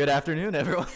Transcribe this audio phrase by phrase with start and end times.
[0.00, 0.86] Good afternoon, everyone.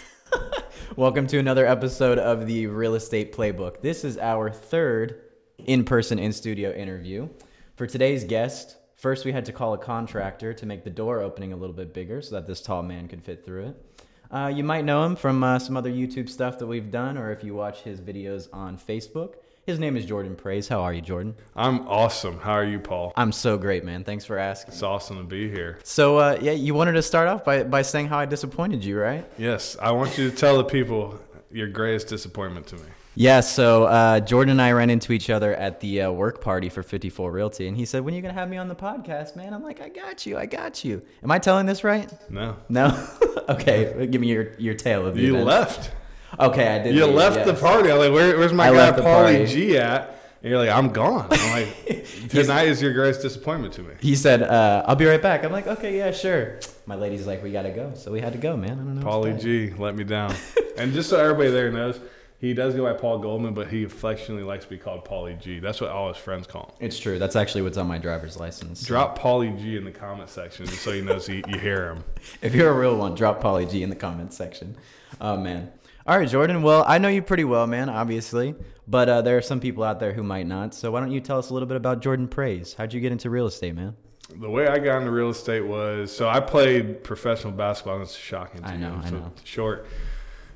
[0.96, 3.82] Welcome to another episode of the Real Estate Playbook.
[3.82, 5.20] This is our third
[5.58, 7.28] in person, in studio interview.
[7.76, 11.52] For today's guest, first we had to call a contractor to make the door opening
[11.52, 14.00] a little bit bigger so that this tall man could fit through it.
[14.30, 17.30] Uh, you might know him from uh, some other YouTube stuff that we've done, or
[17.30, 19.34] if you watch his videos on Facebook.
[19.66, 20.68] His name is Jordan Prais.
[20.68, 21.34] How are you, Jordan?
[21.56, 22.38] I'm awesome.
[22.38, 23.14] How are you, Paul?
[23.16, 24.04] I'm so great, man.
[24.04, 24.74] Thanks for asking.
[24.74, 25.78] It's awesome to be here.
[25.84, 28.98] So, uh, yeah, you wanted to start off by, by saying how I disappointed you,
[28.98, 29.24] right?
[29.38, 31.18] Yes, I want you to tell the people
[31.50, 32.82] your greatest disappointment to me.
[33.14, 36.68] Yeah, so uh, Jordan and I ran into each other at the uh, work party
[36.68, 38.74] for 54 Realty, and he said, When are you going to have me on the
[38.74, 39.54] podcast, man?
[39.54, 41.00] I'm like, I got you, I got you.
[41.22, 42.12] Am I telling this right?
[42.30, 42.56] No.
[42.68, 43.08] No?
[43.48, 45.46] okay, give me your, your tale of the You event.
[45.46, 45.90] left.
[46.38, 46.94] Okay, I did.
[46.94, 47.46] You leave, left yes.
[47.46, 47.90] the party.
[47.90, 49.48] I'm like, Where, where's my I guy, Paulie.
[49.48, 50.10] G at?
[50.42, 51.26] And you're like, I'm gone.
[51.30, 53.94] I'm like, tonight is your greatest disappointment to me.
[54.00, 55.42] He said, uh, I'll be right back.
[55.42, 56.60] I'm like, Okay, yeah, sure.
[56.86, 57.92] My lady's like, We got to go.
[57.94, 58.72] So we had to go, man.
[58.72, 59.06] I don't know.
[59.06, 59.40] Paulie.
[59.40, 60.34] G let me down.
[60.76, 61.98] and just so everybody there knows,
[62.44, 65.60] he does go by Paul Goldman, but he affectionately likes to be called Paulie G.
[65.60, 66.86] That's what all his friends call him.
[66.86, 67.18] It's true.
[67.18, 68.82] That's actually what's on my driver's license.
[68.82, 72.04] Drop Paulie G in the comment section just so he knows you, you hear him.
[72.42, 74.76] If you're a real one, drop Paulie G in the comment section.
[75.22, 75.72] Oh man.
[76.06, 76.62] All right, Jordan.
[76.62, 77.88] Well, I know you pretty well, man.
[77.88, 78.54] Obviously,
[78.86, 80.74] but uh, there are some people out there who might not.
[80.74, 82.74] So why don't you tell us a little bit about Jordan Prais?
[82.74, 83.96] How'd you get into real estate, man?
[84.38, 87.94] The way I got into real estate was so I played professional basketball.
[87.94, 88.60] And it's shocking.
[88.60, 89.32] To I know, you, I so know.
[89.44, 89.86] Short.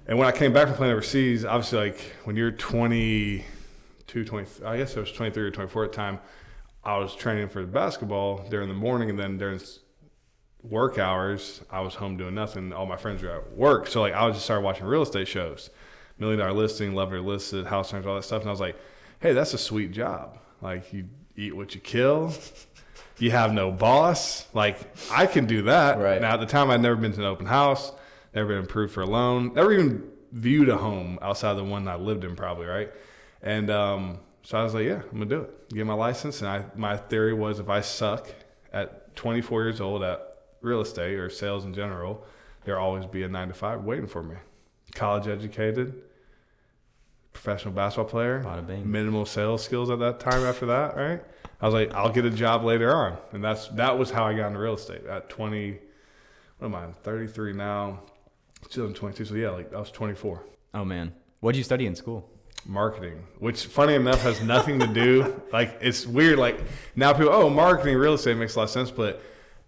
[0.07, 4.77] And when I came back from playing overseas, obviously, like when you're 22, 20, I
[4.77, 6.19] guess I was 23 or 24 at the time,
[6.85, 9.61] I was training for basketball during the morning, and then during
[10.63, 12.73] work hours, I was home doing nothing.
[12.73, 15.29] All my friends were at work, so like I was just started watching real estate
[15.29, 15.71] shows,
[16.19, 18.77] Million Dollar Listing, or Listed, House Hunters, all that stuff, and I was like,
[19.21, 20.39] hey, that's a sweet job.
[20.61, 22.33] Like you eat what you kill.
[23.21, 24.47] You have no boss.
[24.55, 24.79] Like
[25.11, 25.99] I can do that.
[25.99, 26.21] Right.
[26.21, 27.91] Now at the time I'd never been to an open house,
[28.33, 31.97] never been approved for a loan, never even viewed a home outside the one I
[31.97, 32.93] lived in probably, right?
[33.43, 35.69] And um, so I was like, yeah, I'm gonna do it.
[35.71, 36.41] Get my license.
[36.43, 38.29] And I my theory was if I suck
[38.73, 40.28] at 24 years old at
[40.61, 42.25] real estate or sales in general,
[42.65, 44.37] there'll always be a nine to five waiting for me.
[44.95, 46.03] College educated,
[47.33, 48.43] professional basketball player,
[48.85, 51.23] minimal sales skills at that time after that, right?
[51.61, 53.19] I was like, I'll get a job later on.
[53.33, 55.79] And that's that was how I got into real estate at 20
[56.59, 56.85] what am I?
[56.85, 58.01] I'm 33 now.
[58.71, 59.25] 2022.
[59.25, 60.43] So yeah, like I was 24.
[60.75, 62.29] Oh man, What did you study in school?
[62.67, 65.41] Marketing, which funny enough has nothing to do.
[65.53, 66.39] like it's weird.
[66.39, 66.59] Like
[66.97, 68.91] now people, oh, marketing, real estate makes a lot of sense.
[68.91, 69.23] But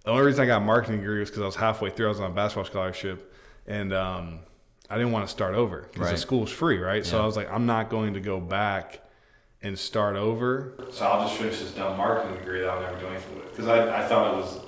[0.04, 2.06] the only reason I got a marketing degree was because I was halfway through.
[2.06, 3.32] I was on a basketball scholarship,
[3.66, 4.40] and um,
[4.88, 6.10] I didn't want to start over because Right.
[6.12, 7.04] the school's free, right?
[7.04, 9.00] So I was like, I'm not going to go back
[9.62, 10.74] and start over.
[10.90, 13.68] So I'll just finish this dumb marketing degree that I'll never do anything with because
[13.68, 14.60] I, I thought it was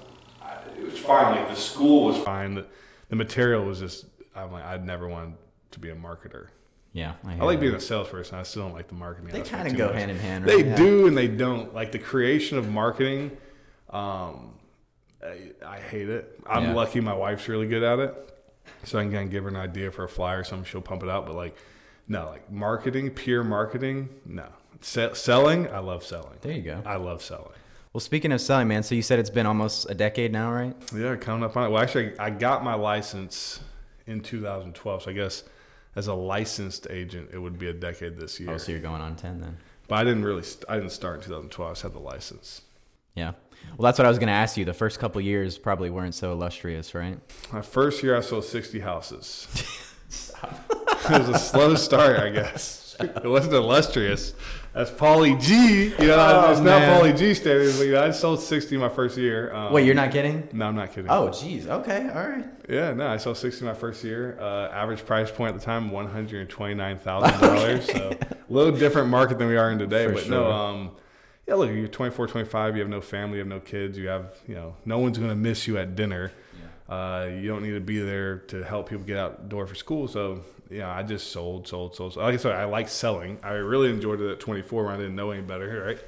[0.79, 1.37] it was fine.
[1.37, 2.55] Like the school was fine.
[2.55, 2.67] The,
[3.09, 4.05] the material was just
[4.37, 5.35] I'm like I'd never wanted
[5.71, 6.49] to be a marketer.
[6.93, 7.61] Yeah, I, I hear like that.
[7.63, 8.39] being a salesperson.
[8.39, 9.31] I still don't like the marketing.
[9.33, 9.95] They kind of go much.
[9.95, 10.45] hand in hand.
[10.45, 10.63] They?
[10.63, 10.77] Yeah.
[10.77, 11.73] do and they don't.
[11.75, 13.35] Like the creation of marketing,
[13.89, 14.53] um,
[15.23, 16.41] I, I hate it.
[16.47, 16.75] I'm Yeah.
[16.75, 18.39] lucky my wife's really good at it,
[18.85, 20.65] so I can kind of give her an idea for a flyer or something.
[20.65, 21.27] She'll pump it out.
[21.27, 21.57] But like,
[22.09, 24.47] no, like marketing, pure marketing, no.
[24.81, 26.39] Se- selling, I love selling.
[26.41, 26.83] There you go.
[26.85, 27.53] I love selling.
[27.93, 28.83] Well, speaking of selling, man.
[28.83, 30.75] So you said it's been almost a decade now, right?
[30.97, 31.71] Yeah, coming up on it.
[31.71, 33.61] Well, actually, I got my license
[34.07, 35.03] in 2012.
[35.03, 35.45] So I guess
[35.95, 38.55] as a licensed agent, it would be a decade this oh, year.
[38.55, 39.59] Oh, so you're going on ten then.
[39.89, 40.43] But I didn't really.
[40.43, 41.71] St- I didn't start in 2012.
[41.71, 42.63] I just had the license.
[43.15, 43.33] Yeah.
[43.77, 44.65] Well, that's what I was going to ask you.
[44.65, 47.19] The first couple years probably weren't so illustrious, right?
[47.53, 49.49] My first year, I sold 60 houses.
[51.11, 52.97] it was a slow start, I guess.
[53.01, 54.35] It wasn't illustrious.
[54.75, 55.85] That's Paulie G.
[56.03, 57.01] You know, Oh, it's not man.
[57.01, 59.53] Paulie G standards, but you know, I sold 60 my first year.
[59.53, 60.49] Um, Wait, you're not kidding?
[60.53, 61.11] No, I'm not kidding.
[61.11, 61.67] Oh, geez.
[61.67, 62.09] Okay.
[62.09, 62.45] All right.
[62.69, 64.39] Yeah, no, I sold 60 my first year.
[64.41, 67.83] Uh, average price point at the time, $129,000.
[67.93, 70.07] So a little different market than we are in today.
[70.07, 70.31] For but sure.
[70.31, 70.91] no, um,
[71.47, 74.37] yeah, look, you're 24, 25, you have no family, you have no kids, you have,
[74.47, 76.33] you know, no one's going to miss you at dinner.
[76.89, 79.75] Uh, you don't need to be there to help people get out the door for
[79.75, 80.07] school.
[80.07, 82.13] So, yeah, I just sold, sold, sold.
[82.15, 82.25] sold.
[82.27, 83.39] Like I said, I like selling.
[83.43, 85.99] I really enjoyed it at 24 when I didn't know any better, right?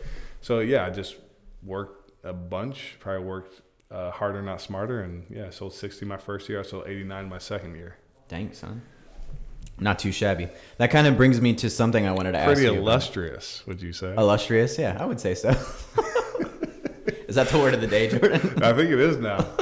[0.43, 1.17] So, yeah, I just
[1.63, 5.01] worked a bunch, probably worked uh, harder, not smarter.
[5.01, 6.61] And, yeah, I sold 60 my first year.
[6.61, 7.97] I sold 89 my second year.
[8.29, 8.83] Dang, son.
[9.79, 10.49] Not too shabby.
[10.79, 12.69] That kind of brings me to something I wanted to ask Pretty you.
[12.73, 12.79] about.
[12.81, 14.15] illustrious, would you say?
[14.17, 15.51] Illustrious, yeah, I would say so.
[17.29, 18.63] Is that the word of the day, Jordan?
[18.63, 19.45] I think it is now.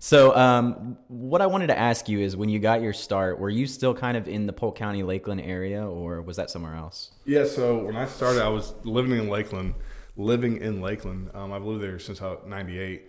[0.00, 3.48] So, um, what I wanted to ask you is when you got your start, were
[3.48, 7.12] you still kind of in the Polk County, Lakeland area, or was that somewhere else?
[7.24, 9.72] Yeah, so when I started, I was living in Lakeland,
[10.18, 11.30] living in Lakeland.
[11.32, 13.08] Um, I've lived there since I was 98.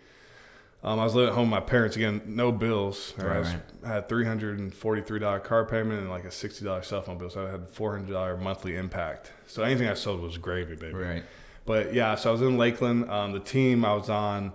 [0.85, 3.15] Um, I was living at home with my parents again, no bills.
[3.17, 3.61] I, was, right.
[3.83, 7.01] I had three hundred and forty-three dollar car payment and like a sixty dollar cell
[7.01, 9.33] phone bill, so I had four hundred dollar monthly impact.
[9.47, 10.93] So anything I sold was gravy, baby.
[10.93, 11.23] Right.
[11.65, 13.09] But yeah, so I was in Lakeland.
[13.09, 14.53] Um, the team I was on,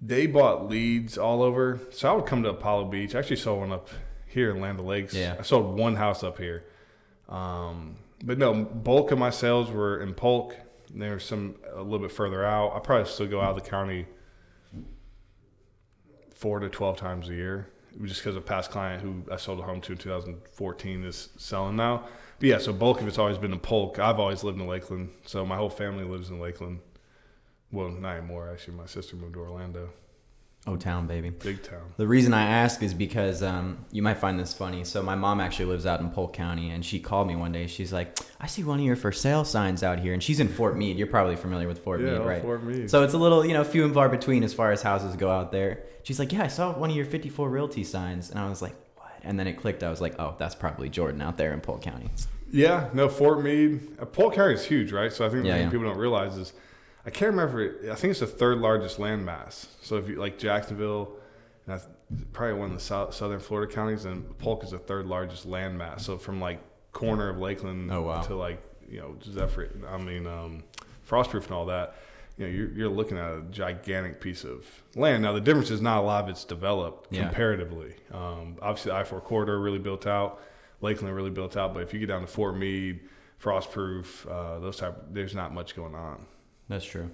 [0.00, 1.80] they bought leads all over.
[1.90, 3.16] So I would come to Apollo Beach.
[3.16, 3.88] I actually sold one up
[4.28, 5.14] here in Land O'Lakes.
[5.14, 5.34] Yeah.
[5.36, 6.62] I sold one house up here.
[7.28, 10.54] Um, but no, bulk of my sales were in Polk.
[10.92, 12.76] And there some a little bit further out.
[12.76, 14.06] I probably still go out of the county
[16.36, 17.68] four to twelve times a year,
[18.04, 21.76] just because a past client who I sold a home to in 2014 is selling
[21.76, 22.04] now.
[22.38, 23.98] But yeah, so bulk of it's always been in Polk.
[23.98, 26.80] I've always lived in Lakeland, so my whole family lives in Lakeland.
[27.72, 28.50] Well, not anymore.
[28.52, 29.88] Actually, my sister moved to Orlando,
[30.68, 31.30] Oh, town, baby.
[31.30, 31.82] big town.
[31.96, 34.82] The reason I ask is because um, you might find this funny.
[34.82, 37.68] So my mom actually lives out in Polk County, and she called me one day.
[37.68, 40.48] She's like, "I see one of your for sale signs out here," and she's in
[40.48, 40.98] Fort Meade.
[40.98, 42.42] You're probably familiar with Fort yeah, Meade, right?
[42.42, 42.90] Fort Meade.
[42.90, 45.30] So it's a little, you know, few and far between as far as houses go
[45.30, 45.84] out there.
[46.02, 48.74] She's like, "Yeah, I saw one of your 54 Realty signs," and I was like,
[48.96, 49.84] "What?" And then it clicked.
[49.84, 52.10] I was like, "Oh, that's probably Jordan out there in Polk County."
[52.50, 53.80] Yeah, no, Fort Meade.
[54.00, 55.12] Uh, Polk County is huge, right?
[55.12, 55.70] So I think Yeah, what yeah.
[55.70, 56.52] people don't realize is,
[57.06, 57.76] I can't remember.
[57.90, 59.66] I think it's the third largest landmass.
[59.80, 61.12] So if you like Jacksonville,
[61.66, 61.86] that's
[62.32, 66.00] probably one of the south, southern Florida counties, and Polk is the third largest landmass.
[66.00, 66.58] So from like
[66.92, 68.22] corner of Lakeland Oh, wow.
[68.22, 70.64] to like you know Zephyr, I mean um,
[71.08, 71.94] Frostproof and all that.
[72.38, 75.22] You know, you're, you're looking at a gigantic piece of land.
[75.22, 77.22] Now the difference is not a lot of it's developed Yeah.
[77.22, 77.94] comparatively.
[78.12, 80.42] Um, obviously, the I-4 corridor really built out.
[80.82, 83.00] Lakeland really built out, but if you get down to Fort Meade,
[83.42, 86.26] Frostproof, uh, those type, there's not much going on.
[86.68, 87.10] That's true.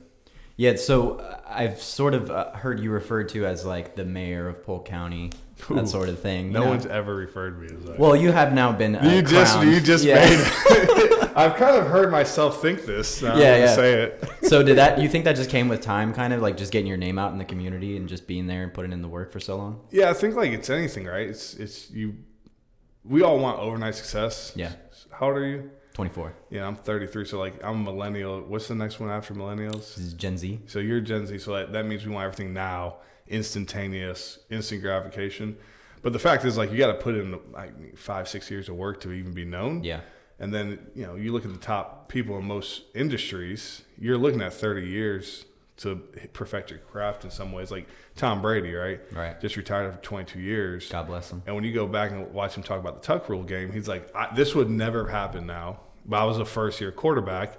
[0.57, 4.49] Yeah, so uh, I've sort of uh, heard you referred to as like the mayor
[4.49, 5.31] of Polk County,
[5.71, 6.53] Ooh, that sort of thing.
[6.53, 6.71] No know?
[6.71, 7.99] one's ever referred to me as that.
[7.99, 8.97] Well, you have now been.
[8.97, 9.71] Uh, you just crowned.
[9.73, 10.17] you just Yeah.
[10.17, 10.39] made.
[11.35, 13.23] I've kind of heard myself think this.
[13.23, 13.75] Yeah, yeah.
[13.75, 14.25] say it.
[14.43, 14.99] so did that?
[15.03, 17.33] You think that just came with time, kind of like just getting your name out
[17.33, 19.81] in the community and just being there and putting in the work for so long?
[19.91, 21.29] Yeah, I think like it's anything, right?
[21.29, 22.17] It's it's you.
[23.05, 24.53] We all want overnight success.
[24.55, 24.73] Yeah,
[25.11, 25.71] How old are you?
[25.95, 26.33] Twenty four.
[26.51, 28.41] Yeah, I'm 33, so like I'm a millennial.
[28.43, 29.95] What's the next one after millennials?
[29.95, 30.61] This is Gen Z.
[30.67, 32.97] So you're Gen Z, so that, that means we want everything now,
[33.29, 35.57] instantaneous, instant gratification.
[36.03, 38.75] But the fact is, like, you got to put in like five, six years of
[38.77, 39.85] work to even be known.
[39.85, 40.01] Yeah,
[40.41, 44.41] And then, you know, you look at the top people in most industries, you're looking
[44.41, 45.45] at 30 years
[45.79, 45.97] to
[46.33, 47.71] perfect your craft in some ways.
[47.71, 49.01] Like Tom Brady, right?
[49.13, 49.41] right.
[49.41, 50.89] Just retired after 22 years.
[50.91, 51.43] God bless him.
[51.47, 53.89] And when you go back and watch him talk about the tuck rule game, he's
[53.89, 57.59] like, I, "This would never happen now." But I was a first year quarterback,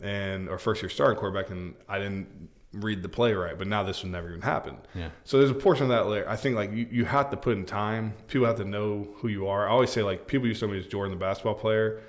[0.00, 3.58] and or first year starting quarterback, and I didn't read the play right.
[3.58, 4.76] But now this would never even happen.
[4.94, 6.06] Yeah, So there's a portion of that.
[6.06, 8.14] Like, I think like you, you have to put in time.
[8.28, 9.66] People have to know who you are.
[9.68, 12.00] I always say like people know me as Jordan the basketball player.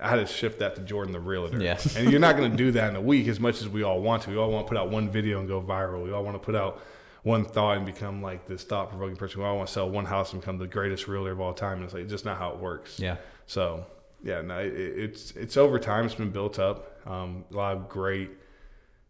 [0.00, 1.60] I had to shift that to Jordan the realtor.
[1.60, 1.78] Yeah.
[1.96, 4.00] and you're not going to do that in a week as much as we all
[4.00, 4.30] want to.
[4.30, 6.04] We all want to put out one video and go viral.
[6.04, 6.80] We all want to put out
[7.24, 9.40] one thought and become like this thought provoking person.
[9.40, 11.78] We all want to sell one house and become the greatest realtor of all time.
[11.78, 13.00] And it's like just not how it works.
[13.00, 13.16] yeah,
[13.46, 13.86] So
[14.22, 16.06] yeah, no, it, it's it's over time.
[16.06, 17.00] It's been built up.
[17.08, 18.30] Um, a lot of great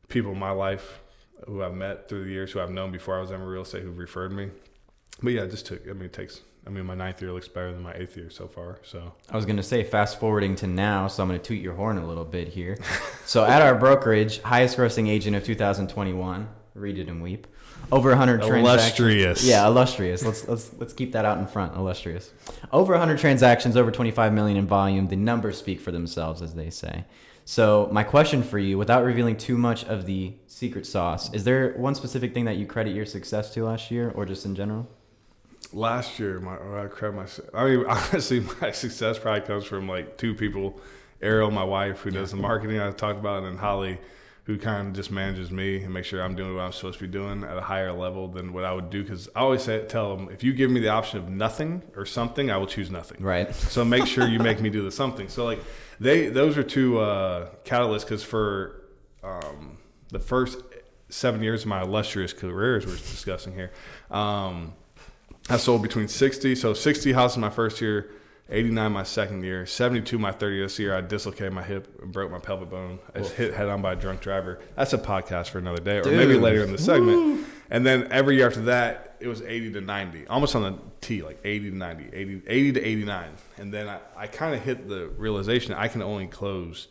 [0.09, 1.01] people in my life
[1.47, 3.83] who I've met through the years, who I've known before I was in real estate,
[3.83, 4.51] who've referred me.
[5.23, 5.87] But yeah, it just took.
[5.89, 6.41] I mean, it takes.
[6.69, 8.79] I mean, my ninth year looks better than my eighth year so far.
[8.83, 11.97] So I was gonna say fast forwarding to now, so I'm gonna toot your horn
[11.97, 12.77] a little bit here.
[13.25, 17.47] so at our brokerage, highest grossing agent of 2021, read it and weep.
[17.91, 18.69] Over 100 transactions.
[18.69, 19.45] illustrious.
[19.45, 20.23] Yeah, illustrious.
[20.23, 21.75] Let's let's let's keep that out in front.
[21.75, 22.33] Illustrious.
[22.71, 25.07] Over 100 transactions, over 25 million in volume.
[25.07, 27.07] The numbers speak for themselves, as they say.
[27.47, 31.73] So my question for you, without revealing too much of the secret sauce, is there
[31.79, 34.87] one specific thing that you credit your success to last year, or just in general?
[35.73, 37.27] Last year, my I credit my.
[37.59, 40.81] I mean, honestly, my success probably comes from like two people:
[41.21, 43.99] Ariel, my wife, who does the marketing I talked about, and Holly,
[44.49, 47.07] who kind of just manages me and makes sure I'm doing what I'm supposed to
[47.07, 49.03] be doing at a higher level than what I would do.
[49.03, 52.07] Because I always say, tell them, if you give me the option of nothing or
[52.07, 53.23] something, I will choose nothing.
[53.23, 53.55] Right.
[53.69, 55.29] So make sure you make me do the something.
[55.29, 55.61] So like
[56.01, 58.01] they, those are two uh, catalysts.
[58.01, 58.85] Because for
[59.23, 59.77] um,
[60.09, 60.63] the first
[61.11, 63.71] seven years of my illustrious career, as we're discussing here,
[64.11, 64.73] um,
[65.51, 68.11] I sold between 60, so 60 houses my first year,
[68.51, 70.65] 89 my second year, 72 my third year.
[70.65, 72.99] This year I dislocated my hip and broke my pelvic bone.
[73.15, 74.59] I was hit head on by a drunk driver.
[74.77, 77.47] That's a podcast for another day, or maybe later in the segment.
[77.71, 81.23] And then every year after that, it was 80 to 90, almost on the T,
[81.23, 83.31] like 80 to 90, 80, 80 to 89.
[83.59, 86.89] And then I, I kind of hit the realization I can only close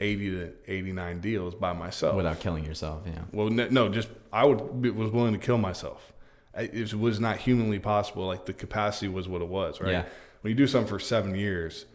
[0.00, 2.16] 80 to 89 deals by myself.
[2.16, 3.22] Without killing yourself, yeah.
[3.32, 6.12] Well, no, no, just I would was willing to kill myself.
[6.56, 8.26] It was not humanly possible.
[8.26, 9.90] Like the capacity was what it was, right?
[9.90, 10.04] Yeah.
[10.42, 11.86] When you do something for seven years,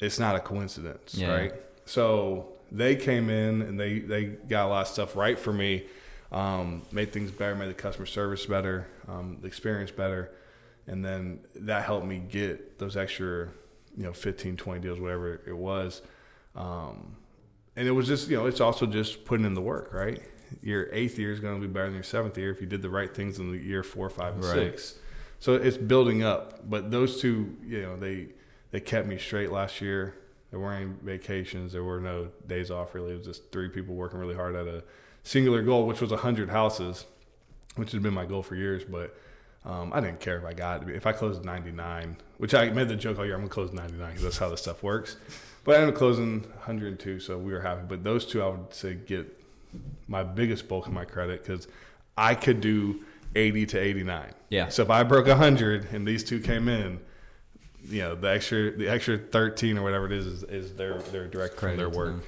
[0.00, 1.32] it's not a coincidence, Yeah.
[1.34, 1.52] right?
[1.84, 5.84] So they came in and they they got a lot of stuff right for me.
[6.32, 10.32] um, made things better, made the customer service better, um, the experience better,
[10.88, 13.48] and then that helped me get those extra,
[13.96, 16.02] you know, 15, 20 deals, whatever it was.
[16.56, 17.14] Um,
[17.76, 20.20] and it was just, you know, it's also just putting in the work, right?
[20.62, 22.82] Your eighth year is going to be better than your seventh year if you did
[22.82, 24.52] the right things in the year four, five, and Right.
[24.54, 24.96] six.
[25.40, 26.68] So it's building up.
[26.68, 28.28] But those two, you know, they
[28.70, 30.14] they kept me straight last year.
[30.50, 31.72] There weren't any vacations.
[31.72, 32.94] There were no days off.
[32.94, 34.82] Really, it was just three people working really hard at a
[35.22, 37.04] singular goal, which was hundred houses,
[37.76, 38.84] which has been my goal for years.
[38.84, 39.16] But
[39.64, 40.94] um, I didn't care if I got it.
[40.94, 44.08] If I closed 99, which I made the joke all year, I'm gonna close 99
[44.08, 45.16] because that's how this stuff works.
[45.64, 47.82] But I ended up closing 102, so we were happy.
[47.88, 49.26] But those two, I would say, get
[50.08, 51.68] my biggest bulk of my credit because
[52.16, 53.04] I could do
[53.34, 54.32] 80 to 89.
[54.50, 54.68] Yeah.
[54.68, 57.00] So if I broke 100 and these two came in,
[57.86, 61.26] you know, the extra the extra 13 or whatever it is is, is their their
[61.26, 62.12] direct from their work.
[62.12, 62.22] them.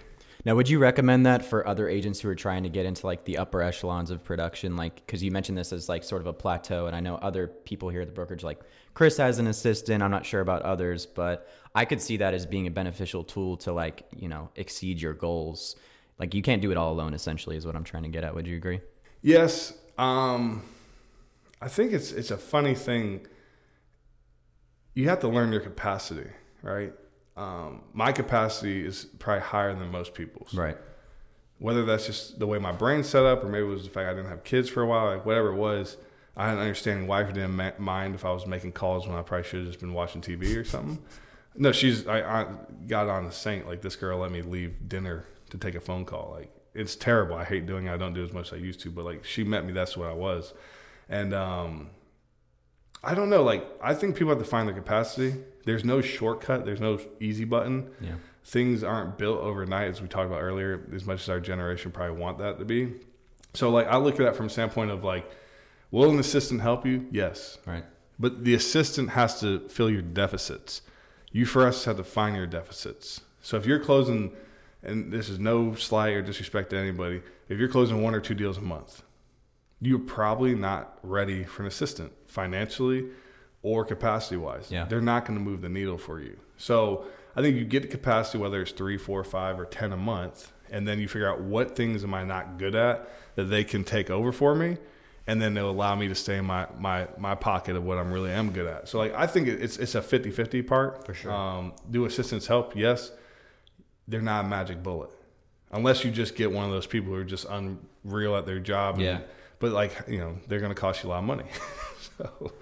[0.46, 3.24] Now, would you recommend that for other agents who are trying to get into like
[3.24, 4.76] the upper echelons of production?
[4.76, 7.48] Like, because you mentioned this as like sort of a plateau, and I know other
[7.48, 8.60] people here at the brokerage, like
[8.94, 10.04] Chris has an assistant.
[10.04, 13.56] I'm not sure about others, but I could see that as being a beneficial tool
[13.58, 15.74] to like you know exceed your goals.
[16.18, 17.14] Like, you can't do it all alone.
[17.14, 18.34] Essentially, is what I'm trying to get at.
[18.34, 18.80] Would you agree?
[19.22, 20.62] Yes, um,
[21.60, 23.26] I think it's it's a funny thing.
[24.94, 26.30] You have to learn your capacity,
[26.62, 26.92] right?
[27.36, 30.54] Um, my capacity is probably higher than most people's.
[30.54, 30.76] Right.
[31.58, 34.08] Whether that's just the way my brain's set up, or maybe it was the fact
[34.08, 35.96] I didn't have kids for a while, like whatever it was.
[36.36, 39.22] I had an understanding wife didn't ma- mind if I was making calls when I
[39.22, 41.02] probably should have just been watching TV or something.
[41.54, 42.46] No, she's I, I
[42.86, 43.66] got on a saint.
[43.66, 46.32] Like this girl let me leave dinner to take a phone call.
[46.32, 47.36] Like it's terrible.
[47.36, 47.92] I hate doing it.
[47.92, 48.90] I don't do as much as I used to.
[48.90, 49.72] But like she met me.
[49.72, 50.52] That's what I was.
[51.08, 51.90] And um,
[53.02, 53.42] I don't know.
[53.42, 55.36] Like I think people have to find their capacity.
[55.64, 56.64] There's no shortcut.
[56.64, 57.90] There's no easy button.
[58.00, 58.14] Yeah.
[58.44, 60.86] Things aren't built overnight, as we talked about earlier.
[60.94, 62.94] As much as our generation probably want that to be.
[63.54, 65.28] So like I look at that from a standpoint of like,
[65.90, 67.06] will an assistant help you?
[67.10, 67.58] Yes.
[67.66, 67.84] Right.
[68.18, 70.82] But the assistant has to fill your deficits.
[71.32, 73.20] You first have to find your deficits.
[73.42, 74.32] So if you're closing,
[74.86, 78.34] and this is no slight or disrespect to anybody, if you're closing one or two
[78.34, 79.02] deals a month,
[79.80, 83.08] you're probably not ready for an assistant financially
[83.62, 84.70] or capacity wise.
[84.70, 84.86] Yeah.
[84.86, 86.38] They're not going to move the needle for you.
[86.56, 89.96] So I think you get the capacity, whether it's three, four, five, or 10 a
[89.96, 93.64] month, and then you figure out what things am I not good at that they
[93.64, 94.78] can take over for me
[95.26, 98.12] and then they'll allow me to stay in my my my pocket of what I'm
[98.12, 98.88] really am good at.
[98.88, 101.04] So like I think it's it's a 50-50 part.
[101.04, 101.32] For sure.
[101.32, 102.76] Um, do assistants help?
[102.76, 103.10] Yes.
[104.08, 105.10] They're not a magic bullet.
[105.72, 108.94] Unless you just get one of those people who are just unreal at their job.
[108.96, 109.18] and- Yeah.
[109.58, 111.44] but like, you know, they're going to cost you a lot of money.
[112.18, 112.52] so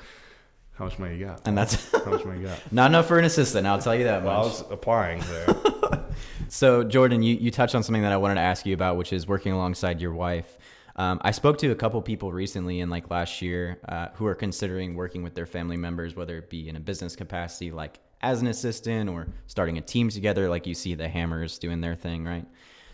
[0.75, 1.47] how much money you got?
[1.47, 2.61] And that's How much money you got?
[2.73, 3.67] not enough for an assistant.
[3.67, 4.47] I'll tell you that Well, I much.
[4.47, 5.47] was applying there.
[6.49, 9.13] So, Jordan, you, you touched on something that I wanted to ask you about, which
[9.13, 10.57] is working alongside your wife.
[10.95, 14.35] Um, I spoke to a couple people recently in like last year uh, who are
[14.37, 18.41] considering working with their family members, whether it be in a business capacity, like as
[18.41, 22.25] an assistant, or starting a team together, like you see the Hammers doing their thing,
[22.25, 22.47] right?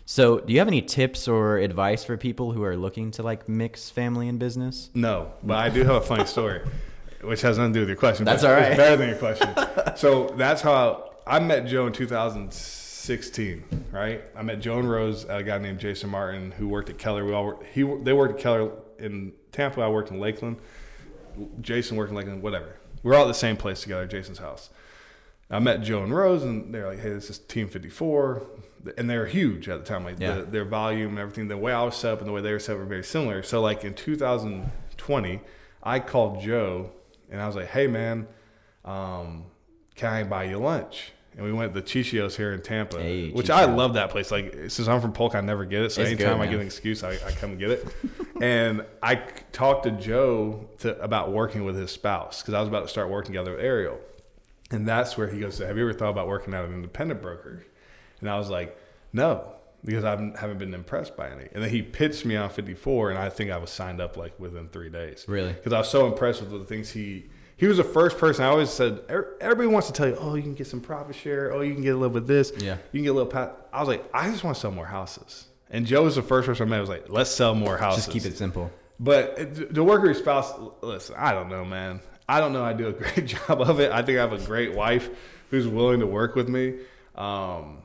[0.05, 3.47] So, do you have any tips or advice for people who are looking to like
[3.47, 4.89] mix family and business?
[4.93, 6.61] No, but I do have a funny story,
[7.21, 8.25] which has nothing to do with your question.
[8.25, 9.49] That's all It's better than your question.
[9.95, 13.63] so that's how I met Joe in 2016.
[13.91, 17.23] Right, I met Joe and Rose, a guy named Jason Martin who worked at Keller.
[17.23, 19.81] We all worked, he they worked at Keller in Tampa.
[19.81, 20.57] I worked in Lakeland.
[21.61, 22.41] Jason worked in Lakeland.
[22.41, 22.75] Whatever.
[23.03, 24.69] We're all at the same place together, Jason's house.
[25.51, 28.41] I met Joe and Rose, and they're like, "Hey, this is Team 54,"
[28.97, 30.05] and they're huge at the time.
[30.05, 30.35] Like Yeah.
[30.37, 32.53] the, their volume and everything, the way I was set up and the way they
[32.53, 33.43] were set up were very similar.
[33.43, 35.41] So, like in 2020,
[35.83, 36.91] I called Joe
[37.29, 38.27] and I was like, "Hey, man,
[38.85, 39.45] um,
[39.95, 43.31] can I buy you lunch?" And we went to the Chichios here in Tampa, Hey,
[43.31, 44.31] which I love that place.
[44.31, 45.91] Like since I'm from Polk, I never get it.
[45.91, 47.87] So It's anytime good, I get an excuse, I, I come get it.
[48.41, 49.15] and I
[49.53, 53.09] talked to Joe to, about working with his spouse because I was about to start
[53.09, 53.97] working together with Ariel.
[54.71, 57.63] And that's where he goes, Have you ever thought about working at an independent broker?
[58.19, 58.77] And I was like,
[59.13, 61.47] No, because I haven't been impressed by any.
[61.53, 64.39] And then he pitched me on 54, and I think I was signed up like
[64.39, 65.25] within three days.
[65.27, 65.53] Really?
[65.53, 67.25] Because I was so impressed with the things he.
[67.57, 68.43] He was the first person.
[68.43, 71.15] I always said, "Er- everybody wants to tell you, oh, you can get some profit
[71.15, 71.53] share.
[71.53, 72.51] Oh, you can get a little bit of this.
[72.57, 72.77] Yeah.
[72.91, 73.67] You can get a little pat.
[73.71, 75.45] I was like, I just want to sell more houses.
[75.69, 76.75] And Joe was the first person I met.
[76.77, 78.05] who was like, let's sell more houses.
[78.05, 78.71] Just keep it simple.
[79.03, 82.01] But the worker spouse, listen, I don't know, man.
[82.29, 82.63] I don't know.
[82.63, 83.91] I do a great job of it.
[83.91, 85.09] I think I have a great wife
[85.49, 86.75] who's willing to work with me.
[87.15, 87.79] Um,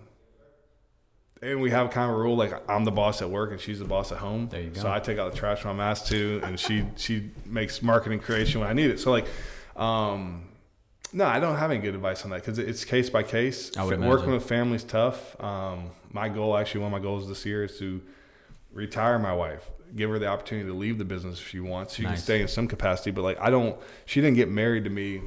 [1.42, 3.78] and we have kind of a rule like I'm the boss at work and she's
[3.78, 4.49] the boss at home.
[4.50, 4.82] There you go.
[4.82, 8.20] So I take out the trash when I'm asked to, and she she makes marketing
[8.20, 9.00] creation when I need it.
[9.00, 9.26] So like,
[9.75, 10.49] um,
[11.12, 13.75] no, I don't have any good advice on that because it's case by case.
[13.76, 14.32] I would Working imagine.
[14.32, 15.40] with families tough.
[15.42, 18.02] Um, my goal, actually, one of my goals this year is to
[18.73, 21.95] retire my wife, give her the opportunity to leave the business if she wants.
[21.95, 23.78] She can stay in some capacity, but like I don't.
[24.07, 25.23] She didn't get married to me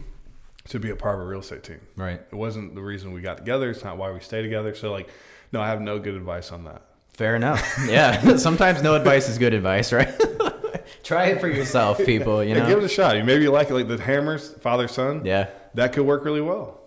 [0.70, 1.80] to be a part of a real estate team.
[1.96, 2.20] Right.
[2.32, 3.70] It wasn't the reason we got together.
[3.70, 4.76] It's not why we stay together.
[4.76, 5.10] So like,
[5.52, 6.82] no, I have no good advice on that.
[7.14, 7.62] Fair enough.
[7.88, 8.36] Yeah.
[8.38, 10.10] Sometimes no advice is good advice, right?
[11.04, 12.44] Try it for yourself, people.
[12.44, 13.18] You Yeah, give it a shot.
[13.18, 15.26] You maybe you like it, like the hammers, father son.
[15.26, 15.48] Yeah.
[15.74, 16.79] that could work really well,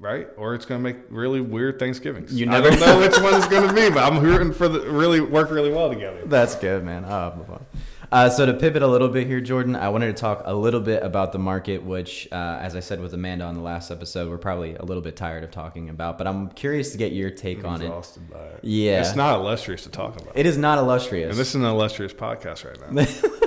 [0.00, 0.26] right?
[0.36, 2.32] Or it's going to make really weird Thanksgivings.
[2.34, 4.66] You I never don't know which one it's going to be, but I'm rooting for
[4.66, 6.22] the really work really well together.
[6.24, 7.04] That's good, man.
[7.04, 7.66] Oh, move on.
[8.12, 10.80] Uh, so to pivot a little bit here, Jordan, I wanted to talk a little
[10.80, 14.28] bit about the market, which, uh, as I said with Amanda on the last episode,
[14.28, 16.18] we're probably a little bit tired of talking about.
[16.18, 17.84] But I'm curious to get your take on it.
[17.84, 18.60] Exhausted by it.
[18.64, 19.00] Yeah.
[19.00, 20.36] it's not illustrious to talk about.
[20.36, 21.30] It is not illustrious.
[21.30, 23.46] and this is an illustrious podcast right now.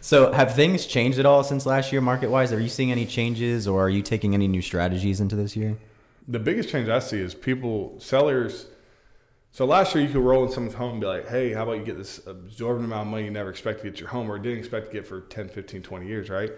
[0.00, 2.52] so have things changed at all since last year, market wise?
[2.52, 5.76] Are you seeing any changes, or are you taking any new strategies into this year?
[6.28, 8.66] the biggest change I see is people, sellers.
[9.52, 11.78] So last year you could roll in someone's home and be like, hey, how about
[11.78, 14.38] you get this absorbent amount of money you never expect to get your home or
[14.38, 16.52] didn't expect to get for 10, 15, 20 years, right?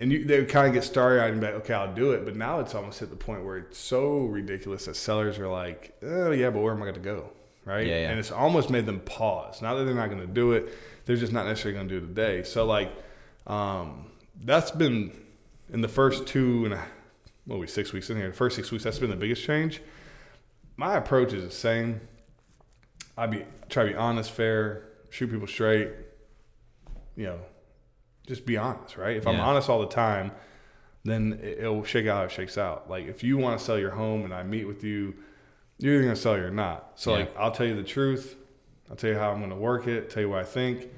[0.00, 2.12] And you, they would kind of get starry eyed and be like, okay, I'll do
[2.12, 2.24] it.
[2.24, 5.96] But now it's almost hit the point where it's so ridiculous that sellers are like,
[6.02, 7.30] oh, yeah, but where am I going to go?
[7.64, 7.86] Right.
[7.86, 8.10] Yeah, yeah.
[8.10, 9.60] And it's almost made them pause.
[9.60, 10.72] Not that they're not going to do it,
[11.08, 12.42] they're just not necessarily going to do it today.
[12.42, 12.92] So, like,
[13.46, 14.10] um,
[14.44, 15.18] that's been
[15.72, 16.84] in the first two and a
[17.46, 18.28] what are we six weeks in here.
[18.28, 19.80] The first six weeks, that's been the biggest change.
[20.76, 22.02] My approach is the same.
[23.16, 25.88] I be try to be honest, fair, shoot people straight.
[27.16, 27.38] You know,
[28.26, 29.16] just be honest, right?
[29.16, 30.30] If I'm honest all the time,
[31.04, 32.90] then it- it'll shake out it shakes out.
[32.90, 35.14] Like if you want to sell your home and I meet with you,
[35.78, 36.92] you're either gonna sell it or not.
[36.96, 37.20] So Yeah.
[37.20, 38.36] like I'll tell you the truth.
[38.90, 40.10] I'll tell you how I'm gonna work it.
[40.10, 40.88] Tell you what I think.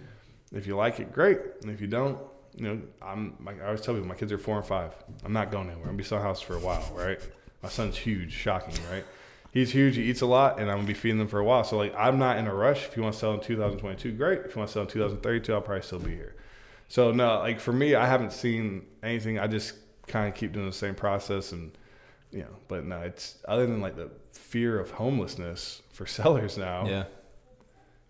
[0.52, 1.38] If you like it, great.
[1.62, 2.18] And if you don't,
[2.56, 3.36] you know, I'm.
[3.44, 4.92] Like I always tell people, my kids are four and five.
[5.24, 5.84] I'm not going anywhere.
[5.84, 7.20] I'm gonna be selling houses for a while, right?
[7.62, 9.04] My son's huge, shocking, right?
[9.52, 9.96] He's huge.
[9.96, 11.64] He eats a lot, and I'm gonna be feeding them for a while.
[11.64, 12.86] So like, I'm not in a rush.
[12.86, 14.40] If you want to sell in 2022, great.
[14.40, 16.34] If you want to sell in 2032, I'll probably still be here.
[16.88, 19.38] So no, like for me, I haven't seen anything.
[19.38, 19.74] I just
[20.08, 21.76] kind of keep doing the same process, and
[22.32, 26.86] you know, but no, it's other than like the fear of homelessness for sellers now.
[26.86, 27.04] Yeah,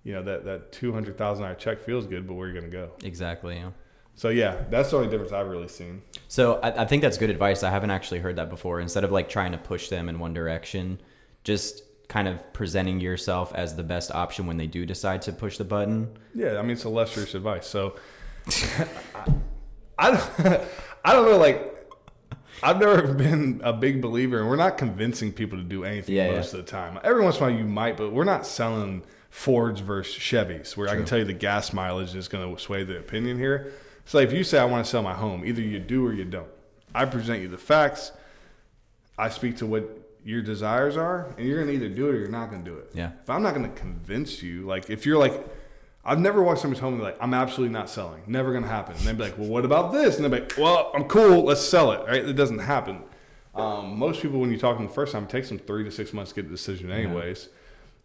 [0.04, 2.58] You know that that two hundred thousand dollar check feels good, but where are you
[2.58, 2.90] gonna go?
[3.02, 3.56] exactly.
[3.56, 3.70] Yeah.
[4.14, 6.02] So yeah, that's the only difference I've really seen.
[6.28, 7.62] So I, I think that's good advice.
[7.62, 8.80] I haven't actually heard that before.
[8.80, 11.00] Instead of like trying to push them in one direction,
[11.44, 15.56] just kind of presenting yourself as the best option when they do decide to push
[15.58, 16.10] the button.
[16.34, 17.66] Yeah, I mean it's illustrious advice.
[17.66, 17.96] So
[19.14, 19.32] I,
[19.98, 20.62] I don't,
[21.04, 21.38] I don't know.
[21.38, 21.76] Like
[22.62, 26.32] I've never been a big believer, and we're not convincing people to do anything Yeah,
[26.32, 26.98] most of the time.
[27.04, 30.88] Every once in a while you might, but we're not selling Fords versus Chevys, where
[30.88, 33.72] I can tell you the gas mileage is going to sway the opinion here.
[34.04, 36.24] So if you say I want to sell my home, either you do or you
[36.24, 36.48] don't.
[36.94, 38.10] I present you the facts.
[39.16, 39.88] I speak to what
[40.24, 42.70] your desires are, and you're going to either do it or you're not going to
[42.70, 42.90] do it.
[42.92, 43.12] Yeah.
[43.22, 45.46] If I'm not going to convince you, like if you're like,
[46.04, 48.68] I've never walked somebody's home and be like, I'm absolutely not selling, never going to
[48.68, 48.96] happen.
[48.96, 50.16] And they'd be like, well, what about this?
[50.16, 52.06] And they'd be like, well, I'm cool, let's sell it.
[52.06, 52.24] Right?
[52.24, 53.02] It doesn't happen.
[53.54, 55.84] Um, most people, when you talk to them the first time, it takes them three
[55.84, 57.48] to six months to get the decision, anyways.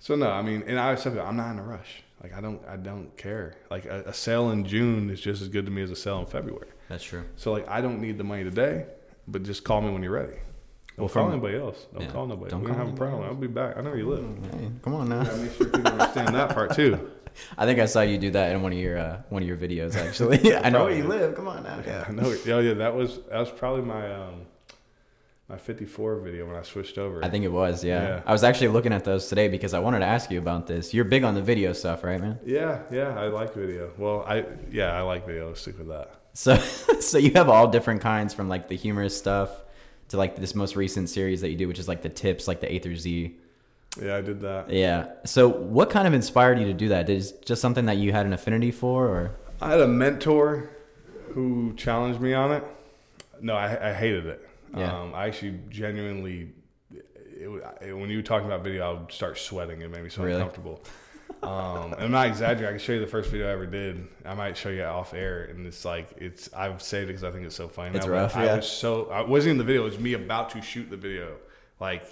[0.05, 2.03] So no, I mean, and I always tell people, I'm not in a rush.
[2.21, 3.55] Like I don't, I don't care.
[3.71, 6.19] Like a, a sale in June is just as good to me as a sale
[6.19, 6.67] in February.
[6.89, 7.23] That's true.
[7.37, 8.85] So like, I don't need the money today,
[9.27, 10.33] but just call me when you're ready.
[10.33, 11.87] Don't Well, call from- anybody else.
[11.91, 12.11] Don't Yeah.
[12.11, 12.51] call nobody.
[12.51, 13.23] Don't we don't have a problem.
[13.23, 13.77] anybody I'll be back.
[13.77, 14.25] I know where you live.
[14.53, 15.23] Hey, come on now.
[15.23, 17.09] Gotta make sure people understand that part too.
[17.57, 19.57] I think I saw you do that in one of your uh, one of your
[19.57, 19.95] videos.
[19.95, 21.33] Actually, I know where you live.
[21.33, 21.81] Come on now.
[21.83, 22.05] Yeah.
[22.07, 22.31] I know.
[22.45, 24.45] Oh yeah, that was that was probably my um
[25.47, 27.23] my 54 video when I switched over.
[27.23, 27.83] I think it was.
[27.83, 28.03] Yeah.
[28.03, 28.21] Yeah.
[28.25, 30.93] I was actually looking at those today because I wanted to ask you about this.
[30.93, 32.39] You're big on the video stuff, right, man?
[32.45, 33.91] Yeah, yeah, I like video.
[33.97, 35.47] Well, I yeah, I like video.
[35.47, 36.15] Let's stick with that.
[36.33, 36.57] So,
[36.99, 39.51] so you have all different kinds from like the humorous stuff
[40.09, 42.59] to like this most recent series that you do, which is like the tips, like
[42.59, 43.37] the A through Z.
[44.01, 44.69] Yeah, I did that.
[44.69, 45.11] Yeah.
[45.25, 47.09] So, what kind of inspired you to do that?
[47.09, 49.31] Is just something that you had an affinity for, or
[49.61, 50.69] I had a mentor
[51.29, 52.63] who challenged me on it.
[53.41, 54.49] No, I, I hated it.
[54.75, 54.99] Yeah.
[54.99, 56.53] Um, I actually genuinely,
[56.91, 57.49] it,
[57.81, 59.81] it, when you were talking about video, I would start sweating.
[59.81, 60.35] It made me so Really?
[60.41, 60.81] uncomfortable.
[61.43, 62.67] Um, and I'm not exaggerating.
[62.67, 64.07] I can show you the first video I ever did.
[64.25, 66.51] I might show you off air, and it's like it's.
[66.53, 67.95] I've saved it because I think it's so funny.
[67.95, 68.55] It's but rough, I yeah.
[68.57, 69.09] was so.
[69.09, 69.81] I wasn't in the video.
[69.81, 71.35] It was me about to shoot the video,
[71.79, 72.03] like.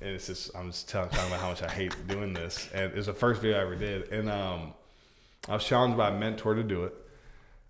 [0.00, 2.90] And it's just I'm just telling, talking about how much I hate doing this, and
[2.92, 4.74] it was the first video I ever did, and um,
[5.48, 6.94] I was challenged by a mentor to do it.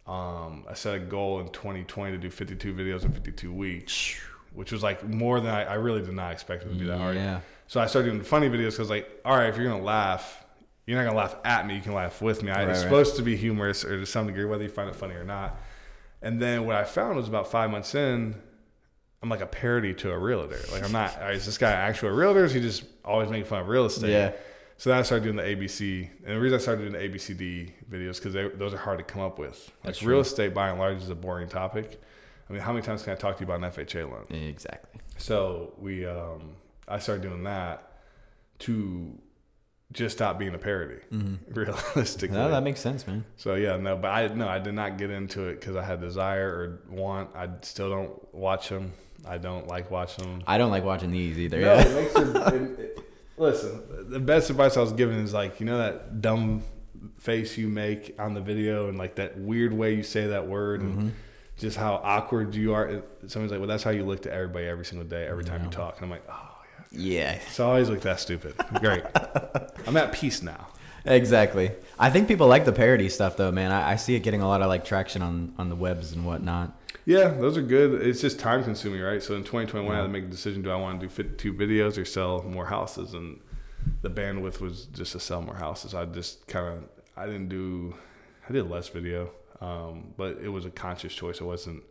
[0.07, 4.17] Um, I set a goal in 2020 to do 52 videos in 52 weeks,
[4.53, 6.99] which was like more than I, I really did not expect it to be that
[6.99, 7.17] hard.
[7.17, 7.41] Yeah.
[7.69, 10.45] So I started doing funny videos because, like, all right, if you're gonna laugh,
[10.87, 11.77] you're not gonna laugh at me.
[11.77, 12.51] You can laugh with me.
[12.51, 12.85] I, Right, it's right.
[12.85, 15.59] supposed to be humorous or to some degree, whether you find it funny or not.
[16.21, 18.35] And then what I found was about five months in,
[19.23, 20.59] I'm like a parody to a realtor.
[20.73, 21.17] Like I'm not.
[21.33, 22.41] Is this guy actually a realtor?
[22.41, 24.11] Or is he just always making fun of real estate?
[24.11, 24.33] Yeah.
[24.83, 27.71] So then I started doing the ABC, and the reason I started doing the ABCD
[27.89, 29.71] videos because those are hard to come up with.
[29.85, 32.03] Like That's real estate, by and large, is a boring topic.
[32.51, 34.27] I mean, how many times can I talk to you about an FHA loan?
[34.49, 35.01] Exactly.
[35.19, 36.57] So we, um,
[36.89, 37.93] I started doing that
[38.59, 39.17] to
[39.93, 40.99] just stop being a parody,
[41.51, 42.37] realistically.
[42.37, 43.25] No, that makes sense, man.
[43.37, 46.01] so yeah, no, but I no, I did not get into it because I had
[46.01, 47.31] desire or want.
[47.37, 48.95] I still don't watch them.
[49.25, 50.43] I don't like watching them.
[50.45, 51.61] I don't like watching these either.
[51.61, 51.83] No, yeah.
[51.83, 55.67] it makes it, it, it- listen, the best advice I was given is like, you
[55.67, 56.63] know that dumb
[57.19, 60.81] face you make on the video and like that weird way you say that word
[60.83, 61.01] Mm-hmm.
[61.01, 61.15] and
[61.59, 63.03] just how awkward you are.
[63.27, 65.71] Someone's like, well, that's how you look to everybody every single day, every time you
[65.71, 65.97] talk.
[65.97, 66.51] And I'm like, oh,
[66.91, 67.01] yeah.
[67.35, 67.39] Yeah.
[67.53, 68.55] So I always look that stupid.
[68.81, 69.05] Great.
[69.87, 70.69] I'm at peace now.
[71.05, 71.71] Exactly.
[71.99, 73.71] I think people like the parody stuff though, man.
[73.71, 76.25] I, I see it getting a lot of like traction on on the webs and
[76.25, 76.73] whatnot.
[77.05, 78.01] Yeah, those are good.
[78.07, 79.23] It's just time consuming, right?
[79.23, 81.53] So in 2021, I had to make a decision: do I want to do 52
[81.55, 83.15] videos or sell more houses?
[83.15, 83.41] And
[84.03, 85.95] the bandwidth was just to sell more houses.
[85.95, 86.85] I just kind of
[87.17, 87.95] I didn't do
[88.49, 91.41] I did less video, um, but it was a conscious choice.
[91.41, 91.83] It wasn't.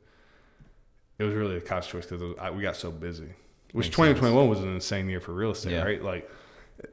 [1.19, 3.33] It was really a conscious choice because we got so busy.
[3.73, 5.83] Which Makes 2021 was an insane year for real estate, Yeah.
[5.83, 6.01] right?
[6.03, 6.29] Like,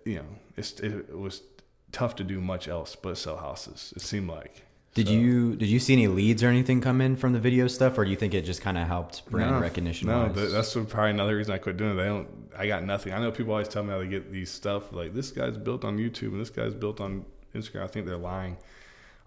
[0.04, 0.26] you know,
[0.56, 1.42] it's it, it was
[1.92, 3.92] tough to do much else but sell houses.
[3.96, 4.64] It seemed like.
[4.98, 7.68] Did So- you did you see any leads or anything come in from the video
[7.68, 10.08] stuff, or do you think it just kind of helped brand No, recognition?
[10.08, 11.94] No, that's probably another reason I quit doing it.
[11.94, 12.28] They don't.
[12.56, 13.12] I got nothing.
[13.12, 14.92] I know people always tell me how they get these stuff.
[14.92, 17.84] Like this guy's built on YouTube and this guy's built on Instagram.
[17.84, 18.56] I think they're lying.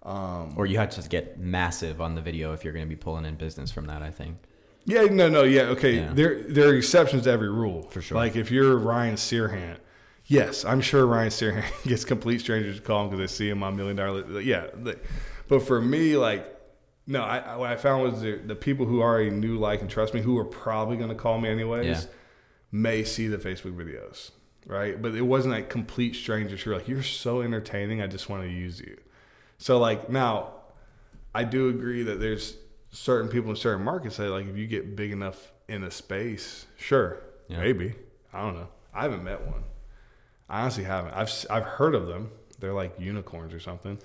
[0.04, 2.96] Um, or you had to get massive on the video if you're going to be
[2.96, 4.02] pulling in business from that.
[4.02, 4.38] I think.
[4.86, 5.96] yeah, no, no, yeah, okay.
[5.98, 6.12] Yeah.
[6.14, 7.84] There, there are exceptions to every rule.
[7.84, 8.18] For sure.
[8.18, 9.78] Like if you're Ryan Serhant,
[10.26, 13.62] yes, I'm sure Ryan Serhant gets complete strangers to call him because they see him
[13.64, 14.42] on Million Dollar.
[14.42, 14.68] Yeah,
[15.52, 16.48] but for me, like.
[17.08, 19.90] No, I, I, what I found was the, the people who already knew, like, and
[19.90, 22.02] trust me, who were probably going to call me anyways, Yeah.
[22.72, 24.30] may see the Facebook videos,
[24.68, 25.02] right?
[25.02, 28.44] But it wasn't like complete strangers who are like, "You're so entertaining, I just want
[28.44, 28.98] to use you."
[29.58, 30.54] So like now,
[31.34, 32.56] I do agree that there's
[32.92, 36.68] certain people in certain markets that like if you get big enough in a space,
[36.78, 37.18] sure,
[37.50, 37.60] Yeah.
[37.62, 37.96] maybe
[38.32, 38.68] I don't know.
[38.94, 39.64] I haven't met one.
[40.48, 41.14] I honestly haven't.
[41.16, 42.30] I've I've heard of them.
[42.60, 43.98] They're like unicorns or something.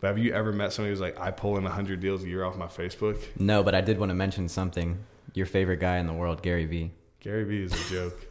[0.00, 2.44] But have you ever met somebody who's like, I pull in hundred deals a year
[2.44, 3.18] off my Facebook?
[3.38, 4.98] No, but I did want to mention something.
[5.34, 6.92] Your favorite guy in the world, Gary Vee.
[7.20, 8.26] Gary Vee is a joke.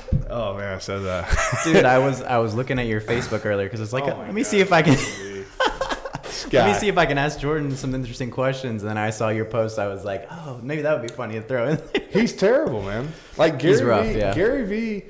[0.30, 1.60] oh man, I said that.
[1.64, 4.32] Dude, I was I was looking at your Facebook earlier because it's like, Oh let
[4.32, 4.94] me God, see if I can
[6.52, 8.82] let me see if I can ask Jordan some interesting questions.
[8.82, 9.78] And then I saw your post.
[9.78, 11.76] I was like, oh, maybe that would be funny to throw in.
[11.92, 12.06] there.
[12.10, 13.12] He's terrible, man.
[13.36, 14.34] Like Gary He's rough, Vee, yeah.
[14.34, 15.04] Gary Vee.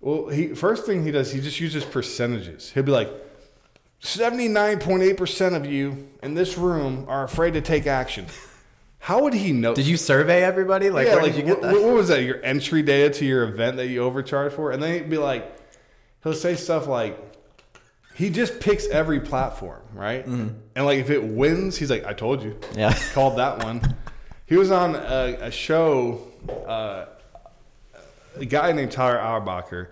[0.00, 2.70] Well, he first thing he does, he just uses percentages.
[2.70, 3.10] He'll be like,
[4.00, 8.26] seventy nine point eight percent of you in this room are afraid to take action.
[8.98, 9.74] How would he know?
[9.74, 10.88] Did you survey everybody?
[10.88, 11.82] Like, yeah, like did you get what, that?
[11.82, 12.22] what was that?
[12.22, 15.54] Your entry data to your event that you overcharged for, and then he'd be like,
[16.22, 17.18] he'll say stuff like,
[18.14, 20.24] he just picks every platform, right?
[20.24, 20.54] Mm-hmm.
[20.74, 22.58] And like if it wins, he's like, I told you.
[22.74, 22.98] Yeah.
[23.12, 23.94] called that one.
[24.46, 26.26] He was on a, a show.
[26.66, 27.06] Uh,
[28.36, 29.88] a guy named Tyler Auerbacher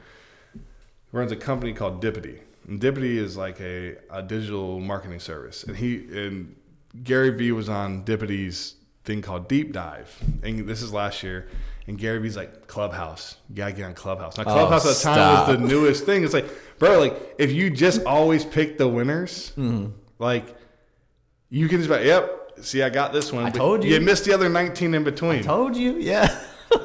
[1.12, 2.40] runs a company called Dippity.
[2.68, 5.64] And Dippity is like a, a digital marketing service.
[5.64, 5.96] And he
[6.26, 6.54] and
[7.02, 10.16] Gary Vee was on Dippity's thing called Deep Dive.
[10.42, 11.48] And this is last year.
[11.88, 13.36] And Gary Vee's like Clubhouse.
[13.48, 14.36] You gotta get on Clubhouse.
[14.38, 15.48] Now Oh, Clubhouse at the time stop.
[15.48, 16.22] was the newest thing.
[16.24, 16.46] It's like,
[16.78, 19.90] bro, like if you just always pick the winners, Mm-hmm.
[20.20, 20.54] like
[21.50, 22.38] you can just be like, yep.
[22.60, 23.44] See, I got this one.
[23.46, 23.92] I told you.
[23.94, 25.42] You missed the other 19 in between.
[25.42, 26.38] Told you, yeah.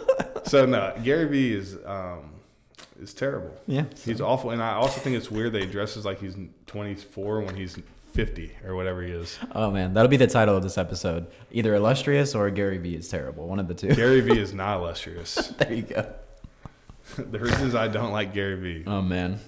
[0.46, 2.27] So no, Gary Vee is um,
[3.00, 3.54] is terrible.
[3.68, 3.86] Yeah.
[4.06, 6.36] He's awful, and I also think it's weird that he dresses like he's
[6.68, 7.78] 24 when he's
[8.14, 9.38] 50 or whatever he is.
[9.54, 11.28] Oh man, that'll be the title of this episode.
[11.52, 13.48] Either illustrious or Gary Vee is terrible.
[13.48, 13.94] One of the two.
[13.94, 15.36] Gary Vee is not illustrious.
[15.60, 16.12] there you go.
[17.18, 18.84] the reasons I don't like Gary Vee.
[18.88, 19.40] Oh man.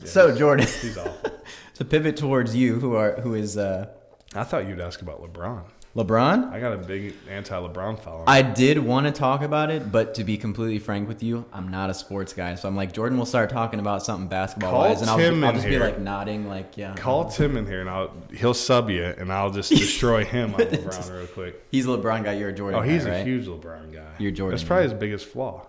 [0.00, 1.30] Yeah, so he's- Jordan, he's awful.
[1.74, 3.88] to pivot towards you, who are who is uh,
[4.34, 5.62] I thought you'd ask about LeBron.
[5.96, 6.50] LeBron?
[6.52, 8.24] I got a big anti-LeBron following.
[8.26, 11.68] I did want to talk about it, but to be completely frank with you, I'm
[11.68, 12.56] not a sports guy.
[12.56, 15.44] So I'm like, Jordan will start talking about something basketball Call wise, and I'll, Tim
[15.44, 15.80] I'll just be here.
[15.80, 16.94] like nodding, like, yeah.
[16.96, 20.60] Call Tim in here, and I'll he'll sub you, and I'll just destroy him on
[20.62, 21.64] LeBron real quick.
[21.70, 22.32] He's a LeBron guy.
[22.34, 22.80] You're a Jordan.
[22.80, 23.26] Oh, he's guy, a right?
[23.26, 24.14] huge LeBron guy.
[24.18, 25.64] You're Jordan That's probably his biggest flaw.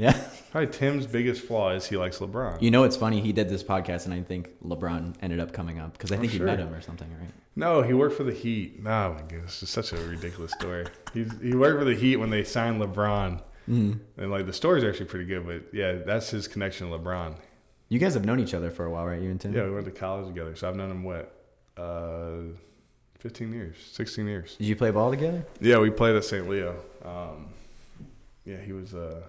[0.00, 0.18] Yeah.
[0.50, 2.62] Probably Tim's biggest flaw is he likes LeBron.
[2.62, 3.20] You know, it's funny.
[3.20, 6.32] He did this podcast, and I think LeBron ended up coming up because I think
[6.32, 6.40] sure.
[6.40, 7.30] he met him or something, right?
[7.54, 8.80] No, he worked for the Heat.
[8.80, 10.86] Oh my goodness, it's such a ridiculous story.
[11.12, 14.20] He he worked for the Heat when they signed LeBron, Mm-hmm.
[14.22, 15.46] and like the story's actually pretty good.
[15.46, 17.34] But yeah, that's his connection to LeBron.
[17.88, 19.20] You guys have known each other for a while, right?
[19.20, 19.52] You and Tim?
[19.52, 21.32] Yeah, we went to college together, so I've known him what,
[21.76, 22.56] uh,
[23.18, 24.56] fifteen years, sixteen years.
[24.56, 25.44] Did you play ball together?
[25.60, 26.48] Yeah, we played at St.
[26.48, 26.76] Leo.
[27.04, 27.48] Um,
[28.44, 29.22] yeah, he was uh,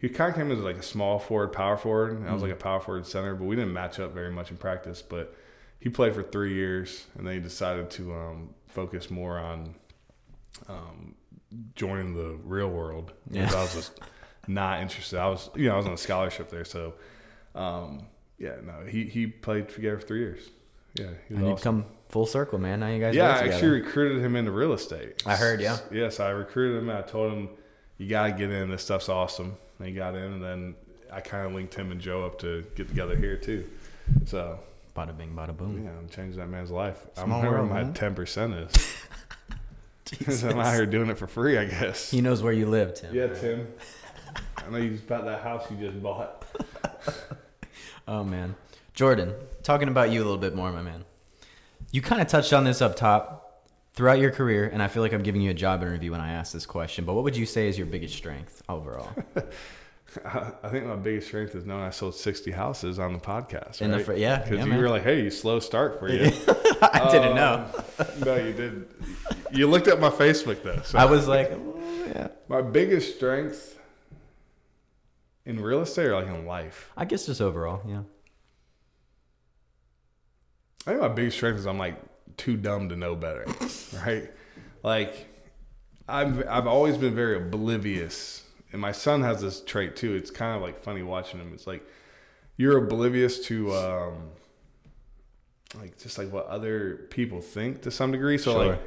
[0.00, 2.12] he kind of came as like a small forward, power forward.
[2.12, 4.50] And I was like a power forward center, but we didn't match up very much
[4.50, 5.02] in practice.
[5.02, 5.36] But
[5.78, 9.74] he played for three years, and then he decided to um, focus more on
[10.68, 11.14] um,
[11.74, 13.12] joining the real world.
[13.30, 13.50] Yeah.
[13.54, 14.00] I was just
[14.46, 15.18] not interested.
[15.18, 16.94] I was, you know, I was on a scholarship there, so
[17.54, 18.06] um,
[18.38, 20.48] yeah, no, he he played together for three years.
[20.94, 21.82] Yeah, And you've awesome.
[21.82, 22.80] come full circle, man.
[22.80, 25.22] Now you guys Yeah, I actually recruited him into real estate.
[25.24, 25.78] I heard, yeah.
[25.92, 26.90] Yes, I recruited him.
[26.90, 27.50] I told him,
[27.98, 28.70] "You got to get in.
[28.70, 30.74] This stuff's awesome." And he got in, and then
[31.10, 33.66] I kind of linked him and Joe up to get together here too.
[34.26, 34.60] So
[34.94, 35.82] Bada bing, bada boom.
[35.82, 36.98] yeah, I'm changing that man's life.
[37.14, 38.94] Small I'm where my ten percent is.
[40.44, 42.10] I'm out here doing it for free, I guess.
[42.10, 43.14] He knows where you live, Tim.
[43.14, 43.68] Yeah, Tim.
[44.58, 46.44] I know you just bought that house you just bought.
[48.08, 48.56] Oh man,
[48.92, 51.04] Jordan, talking about you a little bit more, my man.
[51.92, 53.39] You kind of touched on this up top
[53.94, 56.32] throughout your career, and I feel like I'm giving you a job interview when I
[56.32, 57.04] ask this question.
[57.04, 59.10] But what would you say is your biggest strength overall?
[60.24, 63.80] I think my biggest strength is knowing I sold 60 houses on the podcast.
[63.80, 64.06] In the right?
[64.06, 64.80] fir- yeah, because yeah, you man.
[64.80, 66.24] were like, "Hey, you slow start for you."
[66.82, 67.66] I didn't know.
[67.98, 68.88] Um, no, you didn't.
[69.52, 70.82] You looked at my Facebook though.
[70.84, 72.28] So I was like, oh, yeah.
[72.48, 73.78] my biggest strength
[75.44, 76.90] in real estate or like in life.
[76.96, 78.02] I guess just overall, yeah.
[80.86, 81.96] I think my biggest strength is I'm like
[82.40, 83.44] too dumb to know better,
[84.04, 84.30] right?
[84.82, 85.26] Like
[86.08, 90.14] I've I've always been very oblivious, and my son has this trait too.
[90.14, 91.52] It's kind of like funny watching him.
[91.54, 91.82] It's like
[92.56, 94.30] you're oblivious to um,
[95.78, 98.38] like just like what other people think to some degree.
[98.38, 98.66] So Sure.
[98.70, 98.80] like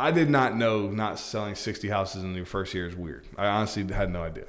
[0.00, 3.26] I did not know not selling 60 houses in your first year is weird.
[3.36, 4.46] I honestly had no idea.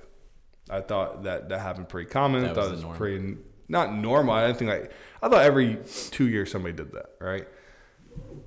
[0.70, 2.46] I thought that that happened pretty common.
[2.46, 2.98] I thought was it was norm.
[2.98, 4.34] pretty not normal.
[4.34, 4.92] I didn't think like
[5.22, 5.78] I thought every
[6.12, 7.48] two years somebody did that, right?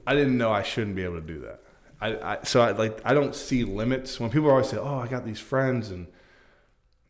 [0.07, 1.61] I didn't know I shouldn't be able to do that.
[2.01, 5.09] I, I so I like I don't see limits when people always say, "Oh, I
[5.09, 6.07] got these friends and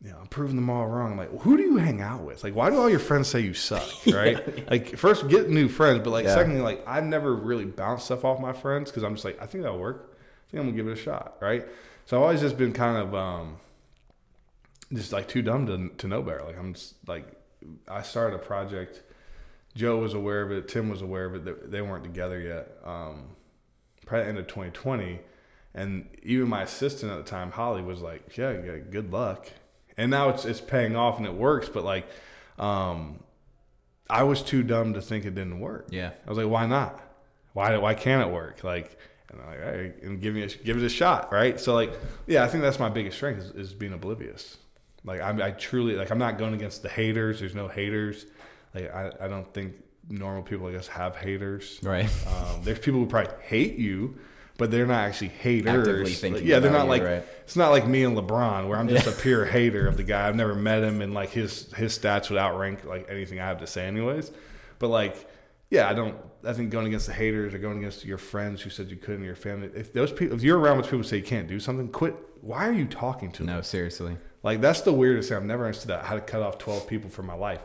[0.01, 2.23] you know I'm proving them all wrong." I'm like, well, who do you hang out
[2.23, 2.43] with?
[2.43, 3.87] Like, why do all your friends say you suck?
[4.07, 4.69] Right?
[4.69, 6.35] Like, first get new friends, but like, Yeah.
[6.35, 9.45] secondly, like I've never really bounced stuff off my friends because I'm just like, I
[9.45, 10.15] think that'll work.
[10.47, 11.65] I think I'm gonna give it a shot, right?
[12.05, 13.57] So I've always just been kind of um,
[14.93, 16.43] just like too dumb to to know better.
[16.45, 17.25] Like I'm just like
[17.89, 19.01] I started a project.
[19.77, 20.67] Joe was aware of it.
[20.67, 21.45] Tim was aware of it.
[21.45, 22.77] They, they weren't together yet.
[22.83, 23.35] Um,
[24.05, 25.19] probably end of 2020,
[25.75, 29.47] and even my assistant at the time, Holly, was like, "Yeah, yeah good luck."
[29.95, 31.69] And now it's it's paying off and it works.
[31.69, 32.07] But like,
[32.57, 33.23] um,
[34.09, 35.87] I was too dumb to think it didn't work.
[35.91, 36.11] Yeah.
[36.25, 36.99] I was like, "Why not?
[37.53, 38.97] Why why can't it work?" Like.
[39.29, 41.59] And I'm like, all right, and give me a, give it a shot, right?
[41.59, 41.91] So like,
[42.27, 44.55] yeah, I think that's my biggest strength is, is being oblivious.
[45.03, 47.41] Like I'm, I truly like I'm not going against the haters.
[47.41, 48.25] There's no haters.
[48.77, 49.75] Like I, I don't think
[50.09, 51.79] normal people, I guess, have haters.
[51.81, 52.09] Right.
[52.27, 54.17] Um, there's people who probably hate you,
[54.57, 55.87] but they're not actually haters.
[55.87, 57.23] Actively thinking yeah, they're not you, like right.
[57.43, 60.27] it's not like me and LeBron where I'm just a pure hater of the guy.
[60.27, 63.59] I've never met him, and like his his stats would outrank like anything I have
[63.59, 64.31] to say, anyways.
[64.79, 65.29] But like,
[65.69, 66.15] yeah, I don't.
[66.43, 69.23] I think going against the haters or going against your friends who said you couldn't,
[69.23, 69.69] your family.
[69.75, 72.15] If those people, if you're around with people who say you can't do something, quit.
[72.41, 73.55] Why are you talking to them?
[73.55, 74.15] No, seriously.
[74.43, 75.37] Like that's the weirdest thing.
[75.37, 76.05] I've never understood that.
[76.05, 77.61] How to cut off twelve people from my life.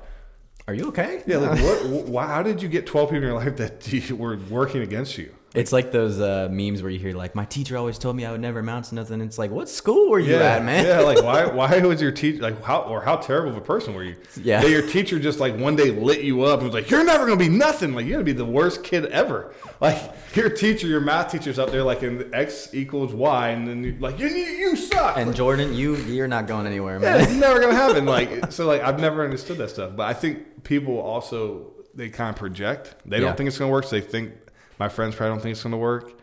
[0.68, 1.22] Are you okay?
[1.26, 1.86] Yeah, like what?
[2.06, 2.26] Why?
[2.26, 5.34] How did you get twelve people in your life that were working against you?
[5.54, 8.32] It's like those uh, memes where you hear like, "My teacher always told me I
[8.32, 10.86] would never amount to nothing." It's like, what school were you yeah, at, man?
[10.86, 11.00] yeah.
[11.00, 11.44] Like why?
[11.52, 14.16] Why was your teacher like how or how terrible of a person were you?
[14.40, 14.62] Yeah.
[14.62, 17.26] that your teacher just like one day lit you up and was like, "You're never
[17.26, 19.54] gonna be nothing." Like you're gonna be the worst kid ever.
[19.80, 20.00] Like
[20.34, 23.98] your teacher, your math teacher's up there like in X equals Y, and then you're
[24.00, 27.20] like, "You you, suck." And Jordan, you you're not going anywhere, Yeah, man.
[27.20, 28.06] it's never gonna happen.
[28.06, 29.96] Like so, like I've never understood that stuff.
[29.96, 32.94] But I think people also they kind of project.
[33.04, 33.26] They Yeah.
[33.26, 33.84] don't think it's gonna work.
[33.84, 34.32] So they think
[34.78, 36.18] my friends probably don't think it's gonna work,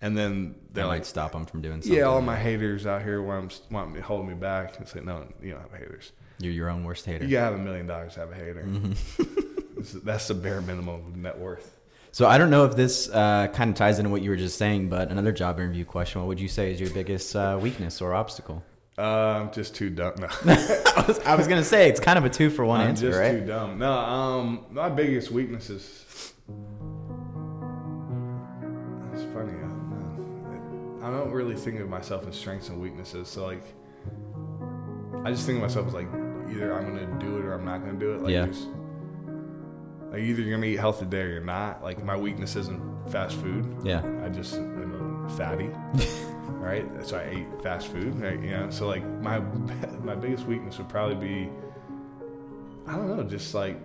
[0.00, 1.98] and then they're might like, stop them from doing something.
[1.98, 5.26] "Yeah, all my haters out here want want me holding me back." And say, "No,
[5.42, 6.12] you don't have haters.
[6.38, 7.24] You're your own worst hater.
[7.24, 8.64] You have a million dollars to have a hater.
[8.66, 9.98] Mm-hmm.
[10.04, 11.78] That's the bare minimum of net worth."
[12.14, 14.58] So I don't know if this uh, kind of ties into what you were just
[14.58, 18.00] saying, but another job interview question: What would you say is your biggest uh, weakness
[18.02, 18.62] or obstacle?
[18.98, 20.14] Uh, I'm just too dumb.
[20.18, 20.28] No.
[20.44, 23.08] I was, I was gonna say it's kind of a two for one I'm answer,
[23.08, 23.32] just right?
[23.32, 23.78] too dumb.
[23.78, 26.34] No, um, my biggest weakness is.
[31.02, 33.28] I, don't really think of myself in strengths and weaknesses.
[33.28, 33.62] So like,
[35.24, 36.08] I just think of myself as like
[36.50, 38.22] either I'm gonna do it or I'm not gonna do it.
[38.22, 38.46] Like, Yeah.
[40.10, 41.82] like either you're gonna eat healthy today or you're not.
[41.82, 43.66] Like my weakness isn't fast food.
[43.84, 44.02] Yeah.
[44.24, 45.70] I just am a fatty,
[46.48, 46.86] right?
[47.06, 48.40] So I ate fast food, right?
[48.40, 49.38] You know, so like my
[50.04, 51.50] my biggest weakness would probably be,
[52.86, 53.80] I don't know, just like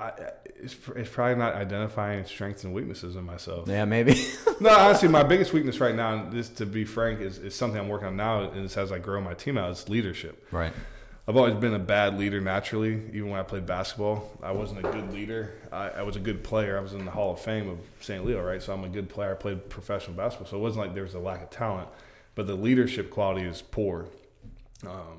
[0.00, 0.12] I,
[0.44, 3.68] it's, it's probably not identifying strengths and weaknesses in myself.
[3.68, 4.14] Yeah, maybe.
[4.60, 7.80] no, honestly, my biggest weakness right now, and this to be frank, is, is something
[7.80, 8.42] I'm working on now.
[8.42, 10.46] And it's as I grow my team out, it's leadership.
[10.52, 10.72] right.
[11.26, 13.02] I've always been a bad leader naturally.
[13.12, 15.52] Even when I played basketball, I wasn't a good leader.
[15.70, 16.78] I, I was a good player.
[16.78, 18.24] I was in the Hall of Fame of St.
[18.24, 18.62] Leo, right?
[18.62, 19.32] So I'm a good player.
[19.32, 21.88] I played professional basketball, so it wasn't like there was a lack of talent,
[22.34, 24.06] but the leadership quality is poor.
[24.86, 25.18] Um,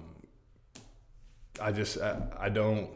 [1.62, 2.90] I just I, I don't.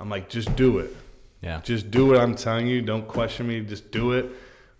[0.00, 0.94] I'm like, just do it.
[1.40, 1.60] Yeah.
[1.62, 2.82] Just do what I'm telling you.
[2.82, 3.60] Don't question me.
[3.60, 4.30] Just do it.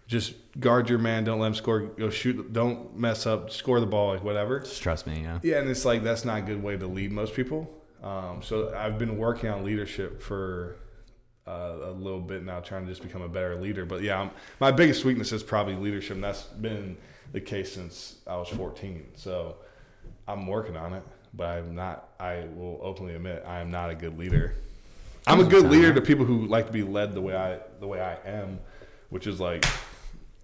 [0.07, 1.25] Just guard your man.
[1.25, 1.81] Don't let him score.
[1.81, 2.53] Go shoot.
[2.53, 3.51] Don't mess up.
[3.51, 4.15] Score the ball.
[4.15, 4.61] Like whatever.
[4.61, 5.23] Just trust me.
[5.23, 5.39] Yeah.
[5.43, 7.71] Yeah, and it's like that's not a good way to lead most people.
[8.03, 10.77] Um, so I've been working on leadership for
[11.47, 13.85] uh, a little bit now, trying to just become a better leader.
[13.85, 16.15] But yeah, I'm, my biggest weakness is probably leadership.
[16.15, 16.97] And that's been
[17.33, 19.09] the case since I was 14.
[19.17, 19.57] So
[20.27, 21.03] I'm working on it,
[21.35, 22.09] but I'm not.
[22.19, 24.55] I will openly admit I am not a good leader.
[25.27, 27.87] I'm a good leader to people who like to be led the way I the
[27.87, 28.59] way I am,
[29.11, 29.65] which is like,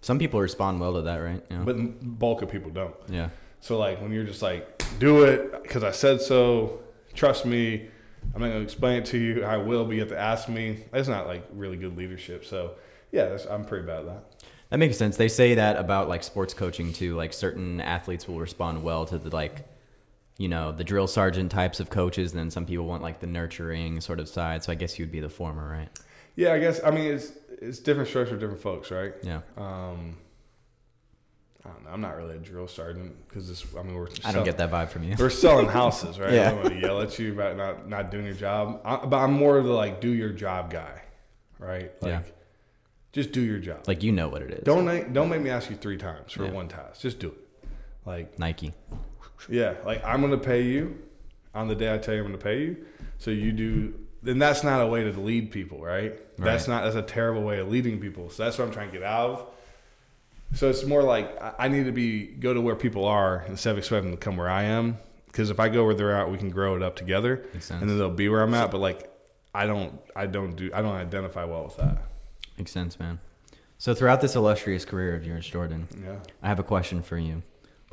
[0.00, 1.44] Some people respond well to that, right?
[1.50, 1.62] Yeah.
[1.64, 2.94] but the bulk of people don't.
[3.08, 3.30] yeah.
[3.60, 6.80] So like when you're just like, do it because I said so.
[7.14, 7.88] Trust me.
[8.34, 9.44] I'm not gonna explain it to you.
[9.44, 10.84] I will, but you have to ask me.
[10.90, 12.44] That's not like really good leadership.
[12.44, 12.74] So
[13.12, 14.24] yeah, that's, I'm pretty bad at that.
[14.70, 15.16] That makes sense.
[15.16, 17.14] They say that about like sports coaching too.
[17.16, 19.66] Like certain athletes will respond well to the like,
[20.38, 22.32] you know, the drill sergeant types of coaches.
[22.32, 24.64] And then some people want like the nurturing sort of side.
[24.64, 25.88] So I guess you'd be the former, right?
[26.36, 26.80] Yeah, I guess.
[26.84, 29.12] I mean, it's it's different strokes for different folks, right?
[29.22, 29.40] Yeah.
[29.56, 30.16] Um,
[31.64, 31.90] I don't know.
[31.92, 33.64] I'm not really a drill sergeant because this.
[33.78, 35.14] I mean, we're I don't get that vibe from you.
[35.18, 36.32] We're selling houses, right?
[36.34, 36.48] Yeah.
[36.48, 39.16] I don't want to yell at you about not not doing your job, I, but
[39.18, 41.00] I'm more of the like do your job guy,
[41.58, 41.92] right?
[42.02, 42.22] Like, Yeah.
[43.12, 43.84] just do your job.
[43.86, 44.64] Like you know what it is.
[44.64, 46.50] Don't make, don't make me ask you three times for Yeah.
[46.50, 47.00] one task.
[47.00, 47.68] Just do it.
[48.04, 48.74] Like Nike.
[49.48, 50.98] Yeah, like I'm gonna pay you
[51.54, 52.76] on the day I tell you I'm gonna pay you.
[53.18, 53.94] So you do.
[54.22, 56.14] Then that's not a way to lead people, right?
[56.38, 56.84] That's not.
[56.84, 58.30] That's a terrible way of leading people.
[58.30, 59.46] So that's what I'm trying to get out of.
[60.54, 63.78] So it's more like I- need to be go to where people are instead of
[63.78, 64.98] expecting them to come where I am.
[65.26, 67.80] Because if I go where they're at, we can grow it up together, Makes sense.
[67.82, 68.70] and then they'll be where I'm at.
[68.70, 69.10] But like,
[69.52, 71.98] I don't, I don't do, I don't identify well with that.
[72.56, 73.18] Makes sense, man.
[73.78, 76.18] So throughout this illustrious career of yours, Jordan, Yeah.
[76.40, 77.42] I have a question for you.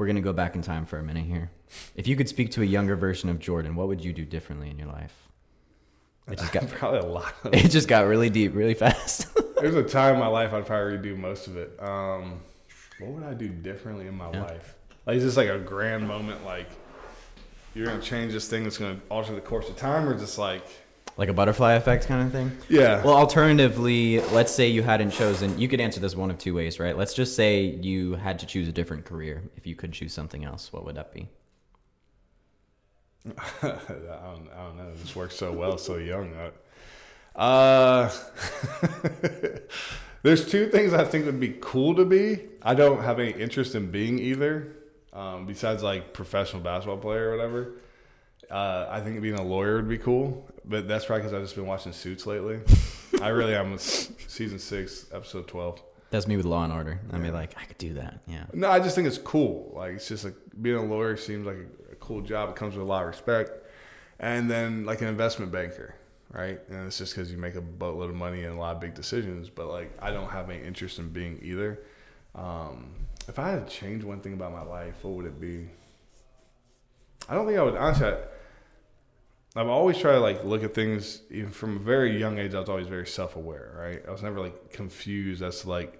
[0.01, 1.51] We're gonna go back in time for a minute here.
[1.95, 4.71] If you could speak to a younger version of Jordan, what would you do differently
[4.71, 5.13] in your life?
[6.27, 7.35] It just got Probably a lot.
[7.43, 9.27] Of it just got really deep, really fast.
[9.57, 11.79] There's a time in my life I'd probably redo most of it.
[11.79, 12.39] Um,
[12.97, 14.41] what would I do differently in my Yeah.
[14.45, 14.73] life?
[15.05, 16.43] Like, is this like a grand moment?
[16.45, 16.71] Like,
[17.75, 20.65] you're gonna change this thing that's gonna alter the course of time, or just like,
[21.17, 22.51] like a butterfly effect kind of thing.
[22.69, 25.57] yeah, Well, alternatively, let's say you hadn't chosen.
[25.59, 26.97] You could answer this one of two ways, right?
[26.97, 29.43] Let's just say you had to choose a different career.
[29.55, 31.27] If you could choose something else, what would that be?
[33.27, 34.95] I, don't, I don't know.
[34.95, 36.33] This works so well, so young.
[37.35, 38.11] Uh,
[40.23, 42.39] there's two things I think would be cool to be.
[42.61, 44.75] I don't have any interest in being either.
[45.13, 47.73] Um, besides like professional basketball player or whatever.
[48.49, 51.55] Uh, I think being a lawyer would be cool, but that's probably because I've just
[51.55, 52.59] been watching Suits lately.
[53.21, 53.77] I really am.
[53.77, 55.81] Season six, episode twelve.
[56.09, 56.99] That's me with Law and Order.
[57.13, 58.19] I mean, like, I could do that.
[58.27, 58.43] Yeah.
[58.53, 59.71] No, I just think it's cool.
[59.75, 62.49] Like it's just like being a lawyer seems like a, a cool job.
[62.49, 63.51] It comes with a lot of respect,
[64.19, 65.95] and then like an investment banker,
[66.31, 66.59] right?
[66.69, 68.93] And it's just because you make a boatload of money and a lot of big
[68.93, 69.49] decisions.
[69.49, 71.79] But like I don't have any interest in being either.
[72.35, 72.93] Um,
[73.27, 75.69] if I had to change one thing about my life, what would it be?
[77.29, 78.07] I don't think I would honestly.
[78.07, 78.17] I,
[79.55, 82.53] I've always tried to like look at things even from a very young age.
[82.53, 84.01] I was always very self aware, right?
[84.07, 85.97] I was never like confused as to like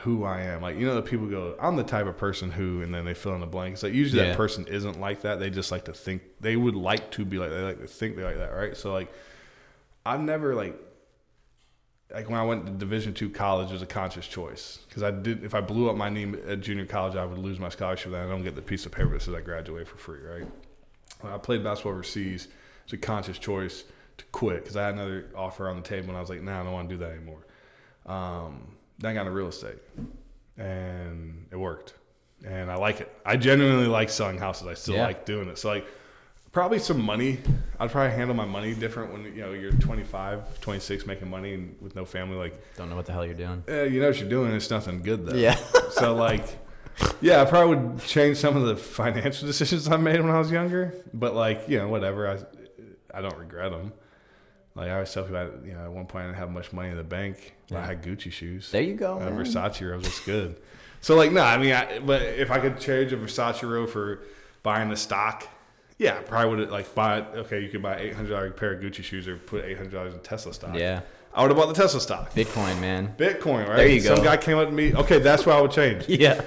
[0.00, 0.60] who I am.
[0.62, 3.14] Like, you know, the people go, I'm the type of person who, and then they
[3.14, 3.82] fill in the blanks.
[3.82, 4.28] Like, usually Yeah.
[4.28, 5.38] that person isn't like that.
[5.40, 8.16] They just like to think, they would like to be like, they like to think
[8.16, 8.76] they like that, right?
[8.76, 9.10] So, like,
[10.04, 10.78] I've never, like,
[12.12, 15.10] like when I went to Division two college, it was a conscious choice because I
[15.12, 15.42] did.
[15.42, 18.12] If I blew up my name at junior college, I would lose my scholarship.
[18.12, 20.46] Then I don't get the piece of paper that says I graduate for free, right?
[21.26, 22.46] When I played basketball overseas,
[22.84, 23.82] it's a conscious choice
[24.18, 26.60] to quit because I had another offer on the table, and I was like, "Nah,
[26.60, 27.44] I don't want to do that anymore."
[28.06, 29.78] Um, then I got into real estate,
[30.56, 31.94] and it worked,
[32.46, 33.12] and I like it.
[33.24, 34.66] I genuinely like selling houses.
[34.68, 35.04] I still Yeah.
[35.06, 35.58] like doing it.
[35.58, 35.86] So like,
[36.52, 37.40] probably some money.
[37.80, 41.76] I'd probably handle my money different when you know you're 25, 26, making money and
[41.80, 42.36] with no family.
[42.36, 43.64] Like, Don't know what the hell you're doing.
[43.68, 44.52] eh, you know what you're doing.
[44.52, 45.36] It's nothing good though.
[45.36, 45.56] Yeah.
[45.90, 46.44] so like,
[47.20, 50.50] yeah, I probably would change some of the financial decisions I made when I was
[50.50, 50.94] younger.
[51.12, 52.28] But like, you know, whatever.
[52.28, 52.38] I
[53.16, 53.92] I don't regret them.
[54.74, 56.72] Like I always tell people, I, you know, at one point I didn't have much
[56.72, 57.54] money in the bank.
[57.68, 58.70] But I had Gucci shoes.
[58.70, 59.18] There you go.
[59.18, 59.30] Uh.
[59.30, 60.56] Versace robes looks good.
[61.00, 64.22] So like, no, I mean, I, but if I could change a Versace robe for
[64.62, 65.48] buying the stock
[65.98, 67.20] Yeah, I probably would like buy.
[67.22, 69.92] Okay, you could buy eight hundred dollar pair of Gucci shoes or put eight hundred
[69.92, 70.74] dollars in Tesla stock.
[70.74, 71.00] Yeah.
[71.32, 72.32] I would have bought the Tesla stock.
[72.32, 73.14] Bitcoin, man.
[73.18, 73.76] Bitcoin, right?
[73.76, 74.14] There you go.
[74.14, 74.94] Some guy came up to me.
[74.94, 76.06] Okay, that's what I would change.
[76.08, 76.42] Yeah.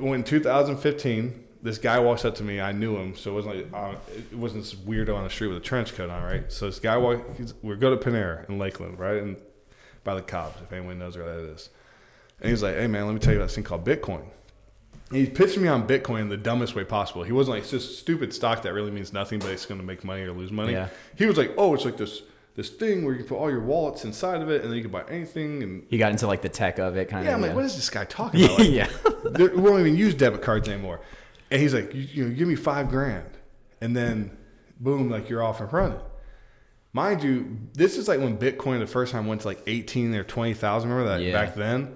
[0.00, 2.60] When 2015, this guy walks up to me.
[2.60, 3.98] I knew him, so it wasn't like uh,
[4.30, 6.50] it wasn't this weirdo on the street with a trench coat on, right?
[6.50, 7.22] So this guy walk.
[7.62, 9.36] We're going to Panera in Lakeland, right, and
[10.04, 11.70] by the cops, if anyone knows where that is.
[12.40, 14.22] And he's like, "Hey man, let me tell you about this thing called Bitcoin."
[15.10, 17.24] And he's pitching me on Bitcoin in the dumbest way possible.
[17.24, 19.86] He wasn't like it's just stupid stock that really means nothing, but it's going to
[19.86, 20.72] make money or lose money.
[20.72, 20.88] Yeah.
[21.16, 22.22] He was like, "Oh, it's like this."
[22.56, 24.82] This thing where you can put all your wallets inside of it, and then you
[24.82, 25.62] can buy anything.
[25.62, 27.26] And He got into like the tech of it, kind of.
[27.26, 27.36] yeah, of.
[27.36, 28.58] I'm like, what is this guy talking about?
[28.58, 28.88] Like, yeah.
[29.38, 31.00] we won't even use debit cards anymore.
[31.50, 33.28] And he's like, you, you know, give me five grand,
[33.80, 34.36] and then
[34.78, 35.98] boom, like you're off and running.
[36.92, 40.24] Mind you, this is like when Bitcoin the first time went to like eighteen or
[40.24, 40.90] twenty thousand.
[40.90, 41.32] Remember that Yeah.
[41.32, 41.94] back then?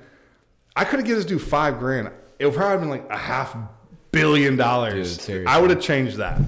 [0.76, 2.10] I could have given this dude five grand.
[2.38, 3.56] It would probably have been like a half
[4.12, 5.18] billion dollars.
[5.18, 5.46] Dude.
[5.46, 6.40] I would have changed that.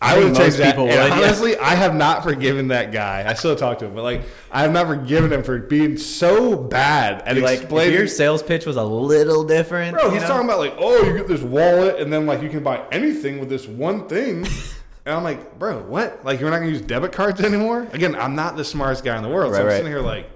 [0.00, 0.70] I, I would have changed that.
[0.76, 1.24] people And would, yeah.
[1.26, 3.24] honestly, I have not forgiven that guy.
[3.28, 6.56] I still talk to him, but like I have not forgiven him for being so
[6.56, 7.94] bad at Like, explaining.
[7.94, 9.96] your sales pitch was a little different.
[9.96, 10.28] Bro, he's know?
[10.28, 13.40] talking about like, oh, you get this wallet, and then like you can buy anything
[13.40, 14.46] with this one thing.
[15.04, 16.24] and I'm like, bro, what?
[16.24, 17.88] Like you're not gonna use debit cards anymore?
[17.92, 19.76] Again, I'm not the smartest guy in the world, Right, so I'm right.
[19.78, 20.30] sitting here like,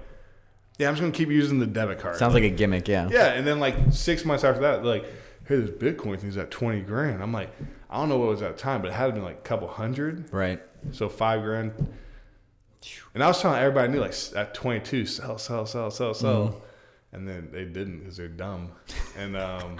[0.77, 2.17] yeah, I'm just gonna keep using the debit card.
[2.17, 3.07] Sounds like a gimmick, yeah.
[3.09, 5.05] yeah, and then like six months after that, like,
[5.47, 7.23] hey, this Bitcoin thing's at 20 grand.
[7.23, 7.49] I'm like,
[7.93, 9.37] I don't know what it was at the time, but it had to be like
[9.37, 10.59] a couple hundred, Right.
[10.91, 11.71] so five grand.
[13.13, 16.47] And I was telling everybody I knew like at 22, sell, sell, sell, sell, sell,
[16.47, 17.15] Mm-hmm.
[17.15, 18.71] and then they didn't because they're dumb,
[19.17, 19.77] and um,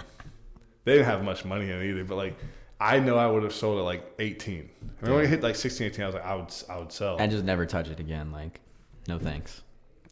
[0.84, 2.04] they didn't have much money in it either.
[2.04, 2.36] But like,
[2.80, 4.70] I know I would have sold it like 18.
[5.02, 6.92] I mean, when it hit like 16, 18, I was like, I would, I would
[6.92, 7.16] sell.
[7.18, 8.30] And just never touch it again.
[8.32, 8.60] Like,
[9.08, 9.62] no thanks.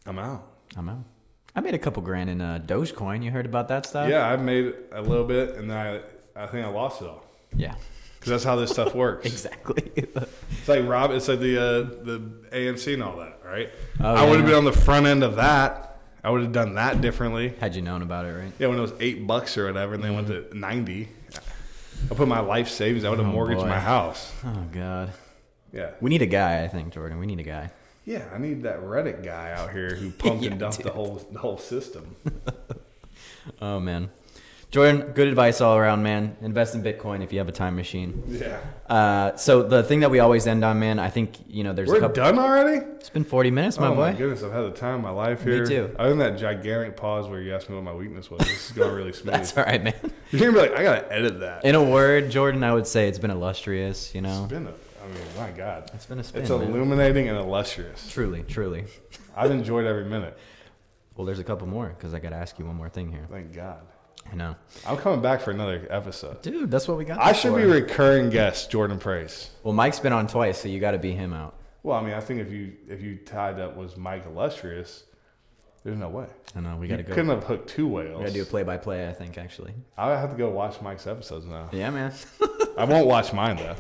[0.07, 0.47] I'm out.
[0.77, 1.05] I'm out.
[1.55, 3.23] I made a couple grand in uh, Dogecoin.
[3.23, 4.09] You heard about that stuff?
[4.11, 7.25] Yeah, I made a little bit, and then I, I think I lost it all
[7.55, 7.75] Yeah.
[8.23, 9.27] Because that's how this stuff works.
[9.27, 9.91] Exactly.
[10.63, 11.11] It's like Rob.
[11.11, 12.21] It's like the uh, the
[12.53, 13.69] AMC and all that, right?
[13.99, 15.99] Oh, I would have been on the front end of that.
[16.23, 17.55] I would have done that differently.
[17.59, 18.53] Had you known about it, right?
[18.61, 21.09] Yeah, when it was eight bucks or whatever, and they went to ninety.
[22.09, 23.05] I put my life savings.
[23.05, 23.67] I would have Oh, mortgaged boy.
[23.67, 24.33] my house.
[24.45, 25.13] Oh God.
[25.73, 26.63] Yeah, We need a guy.
[26.63, 27.19] I think Jordan.
[27.19, 27.71] We need a guy.
[28.05, 28.29] yeah.
[28.33, 30.87] I need that Reddit guy out here who pumped Yeah, and dumped dude.
[30.87, 32.15] the whole the whole system.
[33.61, 34.11] Oh man.
[34.73, 36.35] Jordan, good advice all around, man.
[36.41, 38.23] Invest in Bitcoin if you have a time machine.
[38.27, 38.59] Yeah,
[38.89, 40.99] Uh, so the thing that we always end on, man.
[40.99, 42.15] I think you know there's a we're couple.
[42.25, 42.79] done already.
[42.97, 44.13] It's been 40 minutes, my oh boy.
[44.13, 45.63] my goodness, I've had the time of my life here.
[45.63, 45.95] Me too.
[45.99, 48.73] Other than that gigantic pause where you asked me what my weakness was, this is
[48.73, 49.35] going really smooth.
[49.35, 49.93] That's all right, man.
[50.31, 51.67] You're gonna be like, I gotta edit that.
[51.67, 54.15] In a word, Jordan, I would say it's been illustrious.
[54.15, 56.41] You know, It's been a, I mean, my God, it's been a spin.
[56.43, 56.63] it's man.
[56.63, 58.11] illuminating and illustrious.
[58.11, 58.87] Truly, truly.
[59.37, 60.39] I've enjoyed every minute.
[61.15, 63.27] Well, there's a couple more because I got to ask you one more thing here.
[63.31, 63.83] Thank God.
[64.31, 64.57] I know,
[64.87, 66.41] I'm coming back for another episode.
[66.43, 66.71] dude.
[66.71, 67.21] That's what we got.
[67.21, 67.59] I should for.
[67.59, 69.49] be recurring guest Jordan Prais.
[69.63, 71.55] well, Mike's been on twice, so you got to beat him out.
[71.83, 75.05] Well, I mean, I think if you if you tied up was Mike Illustrious,
[75.85, 76.27] there's no way.
[76.55, 77.13] I know we got to go.
[77.13, 78.19] couldn't have hooked two whales.
[78.19, 79.09] We got to do a play-by-play.
[79.09, 79.75] I think actually.
[79.99, 81.69] I have to go watch Mike's episodes now.
[81.73, 82.13] Yeah, man.
[82.79, 83.77] I won't watch mine though.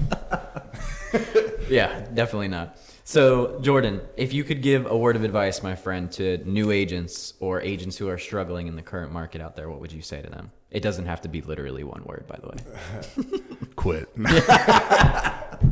[1.68, 2.76] yeah, definitely not.
[3.04, 7.34] So, Jordan, if you could give a word of advice, my friend, to new agents
[7.40, 10.22] or agents who are struggling in the current market out there, what would you say
[10.22, 10.52] to them?
[10.70, 13.40] It doesn't have to be literally one word, by the way.
[13.76, 14.08] Quit.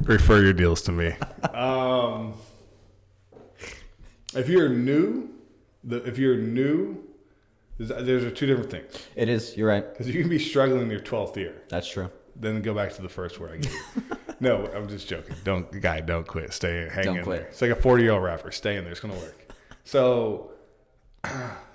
[0.02, 1.14] Refer your deals to me.
[1.54, 2.34] Um,
[4.34, 5.30] if you're new,
[5.84, 7.02] the, if you're new,
[7.78, 9.06] there's, there's two different things.
[9.14, 9.56] It is.
[9.56, 9.88] You're right.
[9.88, 11.62] Because you can be struggling in your 12th year.
[11.68, 12.10] That's true.
[12.36, 14.16] Then go back to the first word I gave you.
[14.42, 15.36] no, I'm just joking.
[15.44, 16.52] Don't, guy, don't quit.
[16.52, 17.40] Stay, hang Don't in quit.
[17.40, 17.48] there.
[17.48, 18.50] It's like a 40 year old rapper.
[18.50, 18.92] Stay in there.
[18.92, 19.52] It's gonna work.
[19.84, 20.50] So,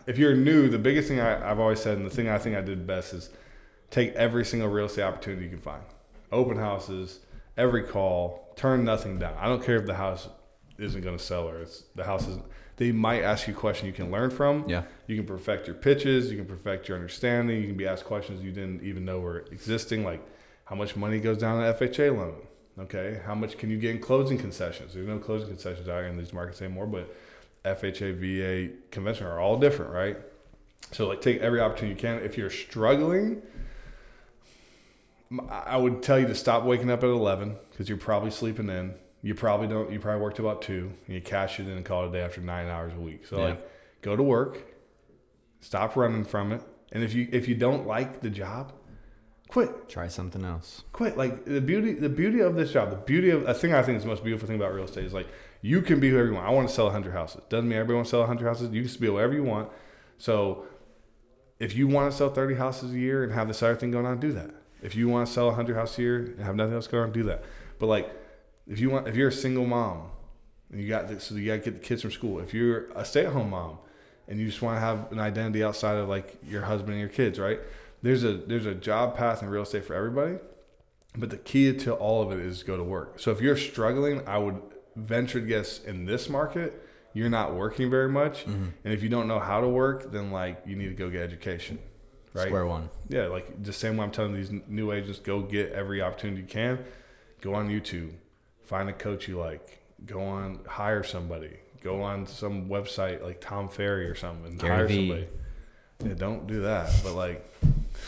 [0.07, 2.55] if you're new, the biggest thing I, I've always said, and the thing I think
[2.55, 3.29] I did best is
[3.91, 5.83] take every single real estate opportunity you can find.
[6.31, 7.19] Open houses,
[7.57, 9.35] every call, turn nothing down.
[9.39, 10.27] I don't care if the house
[10.77, 12.45] isn't going to sell or it's the house isn't.
[12.77, 14.67] They might ask you a question you can learn from.
[14.67, 14.83] Yeah.
[15.07, 16.29] You can perfect your pitches.
[16.29, 17.61] You can perfect your understanding.
[17.61, 20.21] You can be asked questions you didn't even know were existing, like
[20.65, 22.35] how much money goes down an FHA loan.
[22.77, 24.93] Okay, how much can you get in closing concessions?
[24.93, 27.15] There's no closing concessions out here in these markets anymore, but
[27.63, 30.17] FHA, VA, conventional are all different, right?
[30.91, 32.21] So like take every opportunity you can.
[32.23, 33.41] If you're struggling,
[35.49, 38.93] I would tell you to stop waking up at 11 because you're probably sleeping in.
[39.21, 39.91] You probably don't.
[39.91, 42.11] You probably work till about two, and you cash it in and call it a
[42.11, 43.25] day after nine hours a week.
[43.25, 43.43] So Yeah.
[43.45, 43.69] like,
[44.03, 44.59] go to work,
[45.61, 46.61] stop running from it,
[46.91, 48.73] and if you if you don't like the job,
[49.47, 50.83] quit Try something else.
[50.91, 51.17] quit.
[51.17, 53.97] Like the beauty, the beauty of this job, the beauty of a thing I think
[53.97, 55.27] is the most beautiful thing about real estate is like
[55.61, 56.47] you can be whoever you want.
[56.47, 57.41] I want to sell hundred houses.
[57.49, 58.71] Doesn't mean everybody wants to sell hundred houses.
[58.71, 59.69] You can be whatever you want.
[60.17, 60.65] So
[61.59, 64.05] if you want to sell thirty houses a year and have this other thing going
[64.05, 64.51] on, do that.
[64.81, 67.11] If you want to sell hundred houses a year and have nothing else going on,
[67.11, 67.43] do that.
[67.79, 68.11] But like,
[68.67, 70.09] if you want, if you're a single mom,
[70.71, 72.39] and you got this so you got to get the kids from school.
[72.39, 73.77] If you're a stay-at-home mom,
[74.27, 77.09] and you just want to have an identity outside of like your husband and your
[77.09, 77.59] kids, right?
[78.05, 80.35] There's a there's a job path in real estate for everybody,
[81.17, 83.19] but the key to all of it is go to work.
[83.19, 84.61] So if you're struggling, I would
[84.95, 86.83] venture to guess in this market
[87.13, 88.65] you're not working very much, Mm-hmm.
[88.83, 91.21] and if you don't know how to work, then like you need to go get
[91.23, 91.79] education,
[92.35, 92.45] right?
[92.45, 92.89] Square one.
[93.09, 96.47] Yeah, like the same way I'm telling these new agents, go get every opportunity you
[96.47, 96.85] can.
[97.41, 98.11] Go on YouTube,
[98.65, 99.79] find a coach you like.
[100.05, 101.57] Go on, hire somebody.
[101.81, 105.27] Go on some website like Tom Ferry or something hire somebody.
[106.05, 106.91] Yeah, don't do that.
[107.03, 107.51] But like,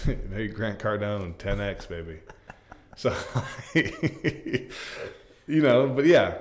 [0.30, 2.20] maybe Grant Cardone, 10x baby.
[2.96, 3.16] So,
[5.48, 6.38] you know, but yeah,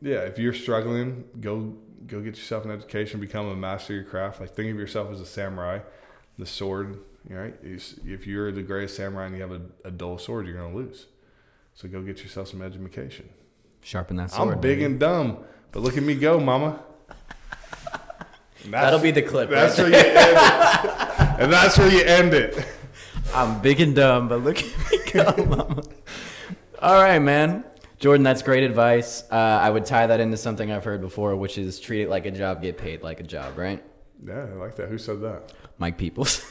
[0.00, 0.20] yeah.
[0.20, 1.74] If you're struggling, go
[2.06, 4.40] go get yourself an education, become a master of your craft.
[4.40, 5.80] Like think of yourself as a samurai,
[6.38, 6.98] the sword.
[7.28, 7.54] You know, right?
[7.62, 11.06] If you're the greatest samurai and you have a, a dull sword, you're gonna lose.
[11.74, 13.28] So go get yourself some education.
[13.82, 14.54] Sharpen that sword.
[14.54, 14.84] I'm big baby.
[14.84, 15.38] and dumb,
[15.72, 16.80] but look at me go, mama.
[18.64, 19.48] That's- That'll be the clip.
[19.50, 22.66] That's right where you end it, and that's where you end it.
[23.34, 25.82] I'm big and dumb, but look at me go, mama.
[26.80, 27.64] All right, man.
[27.98, 29.22] Jordan, that's great advice.
[29.30, 32.26] Uh, I would tie that into something I've heard before, which is treat it like
[32.26, 33.82] a job, get paid like a job, right?
[34.24, 34.88] Yeah, I like that.
[34.88, 35.52] Who said that?
[35.78, 36.44] Mike Peoples.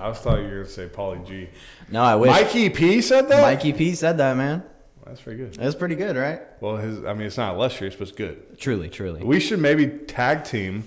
[0.00, 1.48] I was thought you were gonna say Paulie G.
[1.90, 2.30] no, I wish.
[2.30, 3.40] Mikey P said that.
[3.42, 4.64] Mikey P said that, man.
[5.06, 5.54] That's pretty good.
[5.54, 6.40] That's pretty good, right?
[6.60, 7.04] Well, his.
[7.04, 8.58] I mean, it's not illustrious, but it's good.
[8.58, 9.22] Truly, truly.
[9.22, 10.84] We should maybe tag team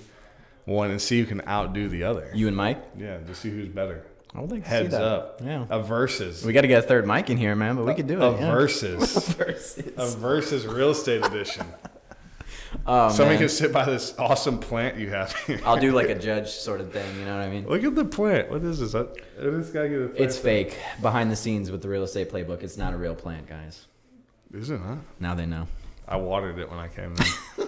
[0.65, 2.29] one and see who can outdo the other.
[2.33, 2.83] You and Mike?
[2.97, 4.05] Yeah, to see who's better.
[4.35, 5.01] I would like to see Heads that.
[5.01, 5.41] up.
[5.43, 5.65] Yeah.
[5.69, 6.43] A versus.
[6.43, 8.25] We got to get a third mic in here, man, but we could do it.
[8.25, 8.51] A yeah.
[8.51, 9.13] versus.
[9.35, 9.93] Versus.
[9.97, 11.65] a versus real estate edition.
[12.87, 13.39] Oh, Somebody man.
[13.41, 15.61] can sit by this awesome plant you have here.
[15.63, 17.67] I'll do like a judge sort of thing, you know what I mean?
[17.67, 18.49] Look at the plant.
[18.49, 18.95] What is this?
[18.95, 19.03] I,
[19.37, 20.79] this guy get a plant It's fake.
[20.99, 23.85] Behind the scenes with the real estate playbook, it's not a real plant, guys.
[24.51, 24.95] Is it, huh?
[25.19, 25.67] Now they know.
[26.07, 27.67] I watered it when I came in.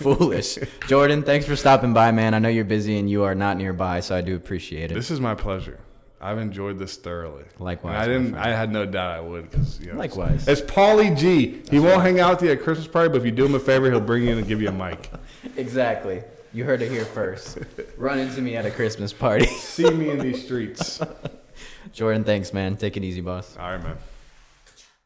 [0.00, 0.58] Foolish.
[0.86, 2.34] Jordan, thanks for stopping by, man.
[2.34, 4.94] I know you're busy and you are not nearby, so I do appreciate it.
[4.94, 5.78] this is my pleasure.
[6.22, 7.44] I've enjoyed this thoroughly.
[7.58, 8.34] Likewise, And I didn't.
[8.34, 10.46] I had no doubt I would because you know, Likewise.
[10.46, 11.62] It's Paulie G.
[11.70, 13.54] He won't hang out with you at a Christmas party, but if you do him
[13.54, 15.10] a favor, he'll bring you in and give you a mic.
[15.56, 16.22] Exactly.
[16.52, 17.58] You heard it here first.
[17.96, 19.46] Run into me at a Christmas party.
[19.46, 21.00] See me in these streets.
[21.92, 22.76] Jordan, thanks, man.
[22.76, 23.56] Take it easy, boss.
[23.58, 23.96] All right,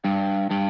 [0.05, 0.64] man.